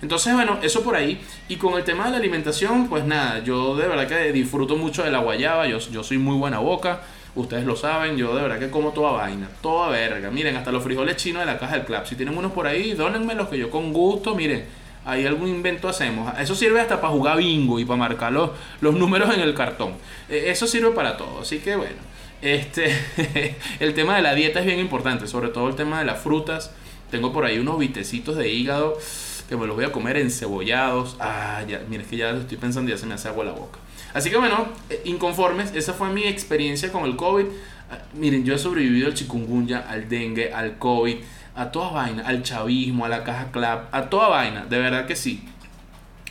Entonces, 0.02 0.34
bueno, 0.34 0.58
eso 0.62 0.82
por 0.82 0.96
ahí. 0.96 1.20
Y 1.48 1.56
con 1.56 1.74
el 1.74 1.84
tema 1.84 2.06
de 2.06 2.10
la 2.10 2.16
alimentación, 2.16 2.88
pues 2.88 3.04
nada, 3.04 3.38
yo 3.44 3.76
de 3.76 3.86
verdad 3.86 4.08
que 4.08 4.32
disfruto 4.32 4.76
mucho 4.76 5.04
de 5.04 5.12
la 5.12 5.20
guayaba, 5.20 5.66
yo, 5.68 5.78
yo 5.78 6.02
soy 6.02 6.18
muy 6.18 6.36
buena 6.36 6.58
boca. 6.58 7.02
Ustedes 7.34 7.64
lo 7.64 7.76
saben, 7.76 8.16
yo 8.16 8.34
de 8.36 8.42
verdad 8.42 8.58
que 8.58 8.68
como 8.68 8.90
toda 8.90 9.12
vaina, 9.12 9.48
toda 9.62 9.88
verga. 9.88 10.30
Miren, 10.30 10.56
hasta 10.56 10.70
los 10.72 10.82
frijoles 10.82 11.16
chinos 11.16 11.40
de 11.40 11.46
la 11.46 11.58
caja 11.58 11.76
del 11.76 11.84
club. 11.86 12.00
Si 12.04 12.16
tienen 12.16 12.36
unos 12.36 12.52
por 12.52 12.66
ahí, 12.66 12.94
los 12.94 13.48
que 13.48 13.56
yo 13.56 13.70
con 13.70 13.92
gusto, 13.92 14.34
miren, 14.34 14.66
ahí 15.04 15.24
algún 15.24 15.48
invento 15.48 15.88
hacemos. 15.88 16.30
Eso 16.38 16.54
sirve 16.54 16.80
hasta 16.80 17.00
para 17.00 17.12
jugar 17.12 17.38
bingo 17.38 17.78
y 17.78 17.84
para 17.84 17.96
marcar 17.96 18.32
los, 18.32 18.50
los 18.80 18.94
números 18.94 19.32
en 19.34 19.40
el 19.40 19.54
cartón. 19.54 19.94
E, 20.28 20.50
eso 20.50 20.66
sirve 20.66 20.90
para 20.90 21.16
todo. 21.16 21.40
Así 21.40 21.60
que 21.60 21.76
bueno, 21.76 21.96
este, 22.42 22.92
el 23.80 23.94
tema 23.94 24.16
de 24.16 24.22
la 24.22 24.34
dieta 24.34 24.60
es 24.60 24.66
bien 24.66 24.80
importante, 24.80 25.26
sobre 25.28 25.48
todo 25.48 25.68
el 25.68 25.76
tema 25.76 26.00
de 26.00 26.04
las 26.04 26.20
frutas. 26.20 26.72
Tengo 27.10 27.32
por 27.32 27.44
ahí 27.44 27.58
unos 27.58 27.78
vitecitos 27.78 28.36
de 28.36 28.50
hígado 28.50 28.98
que 29.52 29.58
me 29.58 29.66
los 29.66 29.76
voy 29.76 29.84
a 29.84 29.92
comer 29.92 30.16
encebollados. 30.16 31.16
Ah, 31.20 31.62
ya, 31.68 31.82
mira, 31.88 32.02
es 32.02 32.08
que 32.08 32.16
ya 32.16 32.32
lo 32.32 32.40
estoy 32.40 32.56
pensando 32.56 32.90
y 32.90 32.94
ya 32.94 32.98
se 32.98 33.06
me 33.06 33.14
hace 33.14 33.28
agua 33.28 33.44
la 33.44 33.52
boca. 33.52 33.78
Así 34.14 34.30
que 34.30 34.38
bueno, 34.38 34.66
eh, 34.88 35.02
inconformes, 35.04 35.72
esa 35.74 35.92
fue 35.92 36.10
mi 36.10 36.24
experiencia 36.24 36.90
con 36.90 37.04
el 37.04 37.16
COVID. 37.16 37.44
Ah, 37.90 37.98
miren, 38.14 38.44
yo 38.44 38.54
he 38.54 38.58
sobrevivido 38.58 39.08
al 39.08 39.14
chikungunya, 39.14 39.80
al 39.80 40.08
dengue, 40.08 40.52
al 40.52 40.78
COVID, 40.78 41.16
a 41.54 41.70
toda 41.70 41.90
vaina, 41.90 42.26
al 42.26 42.42
chavismo, 42.42 43.04
a 43.04 43.10
la 43.10 43.24
caja 43.24 43.50
clap, 43.52 43.94
a 43.94 44.08
toda 44.08 44.28
vaina, 44.28 44.64
de 44.64 44.78
verdad 44.78 45.06
que 45.06 45.16
sí. 45.16 45.46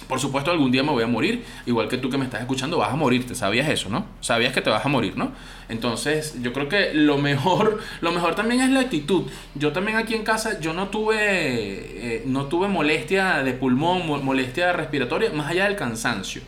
Por 0.07 0.19
supuesto, 0.19 0.51
algún 0.51 0.71
día 0.71 0.83
me 0.83 0.91
voy 0.91 1.03
a 1.03 1.07
morir, 1.07 1.43
igual 1.65 1.87
que 1.87 1.97
tú 1.97 2.09
que 2.09 2.17
me 2.17 2.25
estás 2.25 2.41
escuchando, 2.41 2.77
vas 2.77 2.91
a 2.91 2.95
morirte, 2.95 3.35
sabías 3.35 3.69
eso, 3.69 3.89
¿no? 3.89 4.05
Sabías 4.19 4.53
que 4.53 4.61
te 4.61 4.69
vas 4.69 4.85
a 4.85 4.89
morir, 4.89 5.15
¿no? 5.15 5.31
Entonces, 5.69 6.35
yo 6.41 6.51
creo 6.53 6.67
que 6.67 6.93
lo 6.93 7.17
mejor, 7.17 7.79
lo 8.01 8.11
mejor 8.11 8.35
también 8.35 8.61
es 8.61 8.69
la 8.69 8.81
actitud. 8.81 9.23
Yo 9.55 9.71
también 9.71 9.97
aquí 9.97 10.15
en 10.15 10.23
casa, 10.23 10.59
yo 10.59 10.73
no 10.73 10.89
tuve, 10.89 11.17
eh, 11.17 12.23
no 12.25 12.45
tuve 12.45 12.67
molestia 12.67 13.43
de 13.43 13.53
pulmón, 13.53 14.23
molestia 14.23 14.73
respiratoria, 14.73 15.31
más 15.31 15.49
allá 15.49 15.65
del 15.65 15.75
cansancio. 15.75 16.41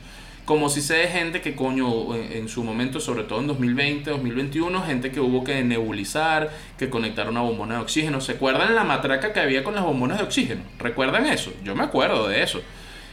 Como 0.46 0.68
si 0.68 0.82
sé 0.82 0.96
de 0.96 1.08
gente 1.08 1.40
que 1.40 1.56
coño 1.56 2.14
en, 2.16 2.50
su 2.50 2.66
momento, 2.66 3.00
sobre 3.00 3.24
todo 3.24 3.40
en 3.40 3.48
2020, 3.48 4.10
2021, 4.10 4.84
gente 4.84 5.10
que 5.10 5.22
hubo 5.22 5.46
que 5.46 5.64
nebulizar, 5.64 6.52
que 6.78 6.90
conectar 6.90 7.30
una 7.30 7.40
bombona 7.40 7.76
de 7.76 7.82
oxígeno. 7.82 8.20
¿Se 8.20 8.34
acuerdan 8.34 8.76
la 8.76 8.84
matraca 8.84 9.32
que 9.32 9.40
había 9.40 9.64
con 9.64 9.74
las 9.74 9.86
bombonas 9.86 10.18
de 10.18 10.26
oxígeno? 10.26 10.64
¿Recuerdan 10.80 11.28
eso? 11.28 11.54
Yo 11.64 11.76
me 11.76 11.84
acuerdo 11.84 12.28
de 12.28 12.44
eso. 12.44 12.62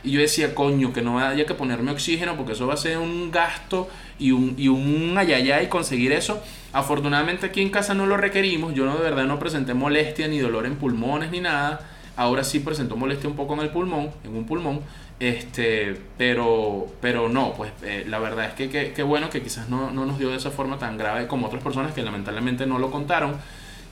Y 0.02 0.12
yo 0.12 0.20
decía, 0.20 0.54
coño, 0.54 0.92
que 0.92 1.02
no 1.02 1.18
haya 1.18 1.44
que 1.44 1.54
ponerme 1.54 1.90
oxígeno 1.90 2.36
porque 2.36 2.52
eso 2.52 2.66
va 2.66 2.74
a 2.74 2.78
ser 2.78 2.98
un 2.98 3.30
gasto 3.30 3.88
y 4.18 4.32
un, 4.32 4.54
y 4.56 4.68
un 4.68 5.16
ayayay 5.16 5.68
conseguir 5.68 6.12
eso. 6.12 6.42
Afortunadamente 6.72 7.46
aquí 7.46 7.60
en 7.60 7.70
casa 7.70 7.94
no 7.94 8.06
lo 8.06 8.16
requerimos. 8.16 8.74
Yo 8.74 8.86
no, 8.86 8.96
de 8.96 9.02
verdad 9.02 9.24
no 9.24 9.38
presenté 9.38 9.74
molestia 9.74 10.28
ni 10.28 10.38
dolor 10.38 10.66
en 10.66 10.76
pulmones 10.76 11.30
ni 11.30 11.40
nada. 11.40 11.80
Ahora 12.16 12.44
sí 12.44 12.60
presentó 12.60 12.96
molestia 12.96 13.28
un 13.28 13.36
poco 13.36 13.54
en 13.54 13.60
el 13.60 13.70
pulmón, 13.70 14.10
en 14.24 14.36
un 14.36 14.44
pulmón. 14.44 14.80
Este, 15.20 16.00
pero, 16.16 16.86
pero 17.02 17.28
no, 17.28 17.52
pues 17.52 17.70
eh, 17.82 18.06
la 18.08 18.18
verdad 18.18 18.46
es 18.46 18.54
que 18.54 18.92
qué 18.92 19.02
bueno 19.02 19.28
que 19.28 19.42
quizás 19.42 19.68
no, 19.68 19.90
no, 19.90 20.06
nos 20.06 20.18
dio 20.18 20.30
de 20.30 20.36
esa 20.36 20.50
forma 20.50 20.78
tan 20.78 20.96
grave 20.96 21.26
como 21.26 21.46
otras 21.46 21.62
personas 21.62 21.92
que 21.92 22.02
lamentablemente 22.02 22.66
no 22.66 22.78
lo 22.78 22.90
contaron. 22.90 23.34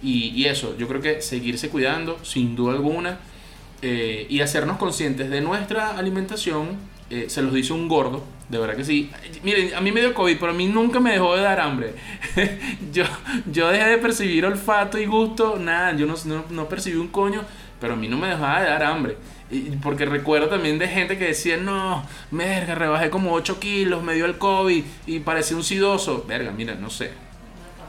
Y, 0.03 0.29
y 0.29 0.47
eso, 0.47 0.77
yo 0.79 0.88
creo 0.88 1.03
que 1.03 1.21
seguirse 1.21 1.68
cuidando, 1.68 2.18
sin 2.23 2.57
duda 2.57 2.73
alguna. 2.73 3.18
Eh, 3.81 4.27
y 4.29 4.41
hacernos 4.41 4.77
conscientes 4.77 5.31
de 5.31 5.41
nuestra 5.41 5.97
alimentación, 5.97 6.77
eh, 7.11 7.27
se 7.29 7.43
los 7.43 7.55
dice 7.55 7.73
un 7.73 7.87
gordo, 7.87 8.25
de 8.49 8.59
verdad 8.59 8.77
que 8.77 8.85
sí. 8.85 9.09
Miren, 9.45 9.73
a 9.75 9.81
mí 9.81 9.93
me 9.93 10.01
dio 10.01 10.12
COVID, 10.14 10.37
pero 10.38 10.51
a 10.51 10.55
mí 10.55 10.67
nunca 10.67 10.99
me 10.99 11.12
dejó 11.12 11.37
de 11.37 11.43
dar 11.43 11.61
hambre. 11.61 11.95
yo, 12.93 13.05
yo 13.51 13.69
dejé 13.69 13.91
de 13.91 13.99
percibir 13.99 14.45
olfato 14.45 14.99
y 14.99 15.07
gusto, 15.07 15.59
nada, 15.59 15.95
yo 15.95 16.07
no, 16.07 16.17
no, 16.51 16.69
percibí 16.69 16.97
un 16.97 17.07
coño, 17.07 17.43
pero 17.81 17.95
a 17.95 17.97
mí 17.97 18.09
no 18.09 18.19
me 18.19 18.27
dejaba 18.27 18.62
de 18.62 18.69
dar 18.69 18.83
hambre. 18.83 19.17
Y 19.49 19.61
porque 19.77 20.05
recuerdo 20.07 20.49
también 20.49 20.79
de 20.81 20.88
gente 20.88 21.17
que 21.17 21.27
decía, 21.27 21.57
no, 21.57 22.05
verga, 22.33 22.75
rebajé 22.75 23.11
como 23.11 23.33
8 23.33 23.61
kilos, 23.61 24.03
me 24.03 24.14
dio 24.14 24.27
el 24.27 24.38
COVID 24.38 24.85
y 25.07 25.21
parecía 25.21 25.57
un 25.57 25.62
sidoso. 25.62 26.25
Verga, 26.27 26.51
mira, 26.51 26.75
no 26.75 26.91
sé 26.91 27.28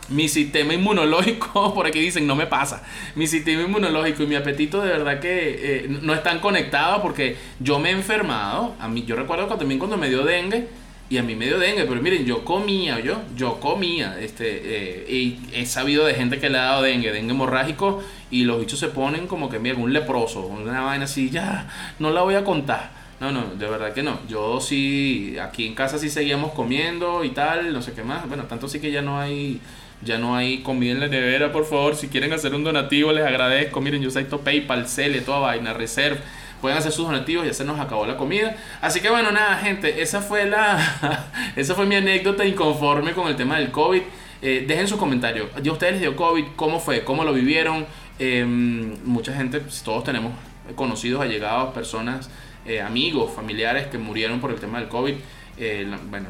mi 0.10 0.28
sistema 0.28 0.74
inmunológico, 0.74 1.74
por 1.76 1.88
aquí 1.88 2.00
dicen, 2.00 2.28
no 2.28 2.36
me 2.36 2.48
pasa. 2.48 2.84
Mi 3.16 3.28
sistema 3.28 3.64
inmunológico 3.64 4.24
y 4.24 4.28
mi 4.28 4.36
apetito 4.36 4.82
de 4.82 4.90
verdad 4.90 5.20
que 5.20 5.86
eh, 5.86 5.88
no 6.02 6.14
están 6.14 6.40
conectados 6.40 7.02
porque 7.02 7.38
yo 7.60 7.80
me 7.80 7.90
he 7.90 7.92
enfermado. 7.94 8.76
A 8.80 8.88
mí, 8.88 9.04
yo 9.06 9.16
recuerdo 9.16 9.48
también 9.56 9.80
cuando 9.80 9.98
me 9.98 10.10
dio 10.10 10.24
dengue, 10.24 10.68
y 11.10 11.18
a 11.18 11.24
mí 11.24 11.36
me 11.36 11.48
dio 11.48 11.58
dengue, 11.58 11.86
pero 11.86 12.02
miren, 12.02 12.24
yo 12.24 12.46
comía, 12.46 13.00
yo, 13.00 13.22
yo 13.36 13.60
comía, 13.60 14.20
este, 14.20 14.62
eh, 14.64 15.06
y 15.10 15.40
he 15.54 15.66
sabido 15.66 16.06
de 16.06 16.14
gente 16.14 16.40
que 16.40 16.52
le 16.52 16.60
ha 16.60 16.66
dado 16.66 16.84
dengue, 16.84 17.12
dengue 17.12 17.32
hemorrágico, 17.32 18.04
y 18.30 18.44
los 18.44 18.60
bichos 18.60 18.78
se 18.78 18.90
ponen 18.90 19.26
como 19.26 19.50
que, 19.50 19.58
mira, 19.58 19.76
un 19.76 19.92
leproso, 19.92 20.46
una 20.46 20.82
vaina 20.82 21.06
así, 21.06 21.32
ya, 21.32 21.68
no 21.98 22.12
la 22.12 22.22
voy 22.22 22.36
a 22.36 22.44
contar. 22.44 22.99
No, 23.20 23.32
no, 23.32 23.46
de 23.58 23.68
verdad 23.68 23.94
que 23.94 24.02
no. 24.02 24.20
Yo 24.28 24.62
sí, 24.62 25.38
aquí 25.42 25.68
en 25.68 25.76
casa 25.76 26.00
sí 26.00 26.10
seguíamos 26.10 26.54
comiendo 26.54 27.24
y 27.24 27.30
tal, 27.32 27.74
no 27.74 27.82
sé 27.82 27.94
qué 27.94 28.04
más. 28.04 28.28
Bueno, 28.28 28.44
tanto 28.44 28.68
sí 28.68 28.80
que 28.80 28.92
ya 28.92 29.02
no 29.02 29.20
hay 29.20 29.60
ya 30.02 30.18
no 30.18 30.36
hay 30.36 30.60
comida 30.60 30.94
en 30.94 31.02
la 31.02 31.08
nevera, 31.08 31.52
por 31.52 31.66
favor. 31.66 31.96
Si 31.96 32.08
quieren 32.08 32.32
hacer 32.32 32.56
un 32.56 32.64
donativo, 32.64 33.12
les 33.12 33.26
agradezco. 33.26 33.82
Miren, 33.82 34.02
yo 34.02 34.10
todo 34.26 34.42
PayPal, 34.42 34.88
Cele, 34.88 35.22
toda 35.22 35.40
vaina, 35.40 35.74
Reserve. 35.74 36.20
Pueden 36.62 36.78
hacer 36.78 36.92
sus 36.92 37.06
donativos, 37.06 37.46
ya 37.46 37.54
se 37.54 37.64
nos 37.64 37.80
acabó 37.80 38.06
la 38.06 38.18
comida. 38.18 38.56
Así 38.82 39.00
que 39.00 39.10
bueno, 39.10 39.32
nada, 39.32 39.58
gente, 39.58 40.02
esa 40.02 40.22
fue 40.22 40.46
la 40.46 41.30
esa 41.56 41.74
fue 41.74 41.86
mi 41.86 41.96
anécdota 41.96 42.46
inconforme 42.46 43.14
con 43.14 43.28
el 43.28 43.36
tema 43.36 43.58
del 43.60 43.72
COVID. 43.72 44.02
Eh, 44.42 44.66
dejen 44.68 44.88
sus 44.88 44.98
comentarios. 44.98 45.50
¿Ya 45.62 45.72
ustedes 45.72 45.94
les 45.94 46.02
dio 46.02 46.16
COVID? 46.16 46.46
¿Cómo 46.56 46.80
fue? 46.80 47.04
¿Cómo 47.04 47.24
lo 47.24 47.34
vivieron? 47.34 47.86
Em, 48.20 48.98
mucha 49.06 49.34
gente, 49.34 49.62
todos 49.84 50.04
tenemos 50.04 50.34
conocidos, 50.76 51.22
allegados, 51.22 51.74
personas, 51.74 52.30
eh, 52.70 52.82
amigos, 52.82 53.34
familiares 53.34 53.88
que 53.88 53.98
murieron 53.98 54.40
por 54.40 54.52
el 54.52 54.60
tema 54.60 54.80
del 54.80 54.88
COVID. 54.88 55.16
Eh, 55.58 55.88
bueno, 56.10 56.28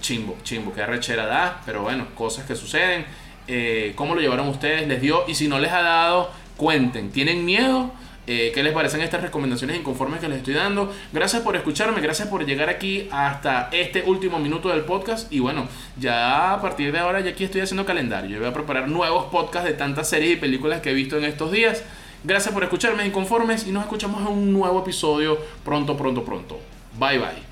chimbo, 0.00 0.36
chimbo, 0.42 0.74
que 0.74 0.82
arrechera 0.82 1.24
da, 1.26 1.62
pero 1.64 1.82
bueno, 1.82 2.08
cosas 2.14 2.44
que 2.44 2.54
suceden. 2.54 3.06
Eh, 3.46 3.92
¿Cómo 3.94 4.14
lo 4.14 4.20
llevaron 4.20 4.48
ustedes? 4.48 4.86
¿Les 4.88 5.00
dio? 5.00 5.24
Y 5.26 5.34
si 5.34 5.48
no 5.48 5.58
les 5.58 5.72
ha 5.72 5.82
dado, 5.82 6.30
cuenten. 6.56 7.10
¿Tienen 7.10 7.44
miedo? 7.44 7.92
Eh, 8.26 8.52
¿Qué 8.54 8.62
les 8.62 8.74
parecen 8.74 9.00
estas 9.00 9.22
recomendaciones 9.22 9.78
inconformes 9.78 10.20
que 10.20 10.28
les 10.28 10.38
estoy 10.38 10.52
dando? 10.52 10.92
Gracias 11.14 11.40
por 11.40 11.56
escucharme, 11.56 12.02
gracias 12.02 12.28
por 12.28 12.44
llegar 12.44 12.68
aquí 12.68 13.08
hasta 13.10 13.70
este 13.72 14.02
último 14.02 14.38
minuto 14.38 14.68
del 14.68 14.82
podcast. 14.82 15.32
Y 15.32 15.38
bueno, 15.38 15.66
ya 15.98 16.52
a 16.52 16.60
partir 16.60 16.92
de 16.92 16.98
ahora 16.98 17.20
ya 17.20 17.30
aquí 17.30 17.44
estoy 17.44 17.62
haciendo 17.62 17.86
calendario. 17.86 18.38
Voy 18.38 18.48
a 18.48 18.52
preparar 18.52 18.88
nuevos 18.88 19.26
podcasts 19.32 19.66
de 19.66 19.74
tantas 19.74 20.10
series 20.10 20.34
y 20.34 20.36
películas 20.36 20.82
que 20.82 20.90
he 20.90 20.94
visto 20.94 21.16
en 21.16 21.24
estos 21.24 21.50
días. 21.52 21.82
Gracias 22.24 22.52
por 22.52 22.62
escucharme 22.64 23.06
inconformes 23.06 23.66
y 23.66 23.70
nos 23.70 23.84
escuchamos 23.84 24.20
en 24.22 24.28
un 24.28 24.52
nuevo 24.52 24.80
episodio 24.80 25.38
pronto, 25.64 25.96
pronto, 25.96 26.24
pronto. 26.24 26.58
Bye 26.98 27.18
bye. 27.18 27.47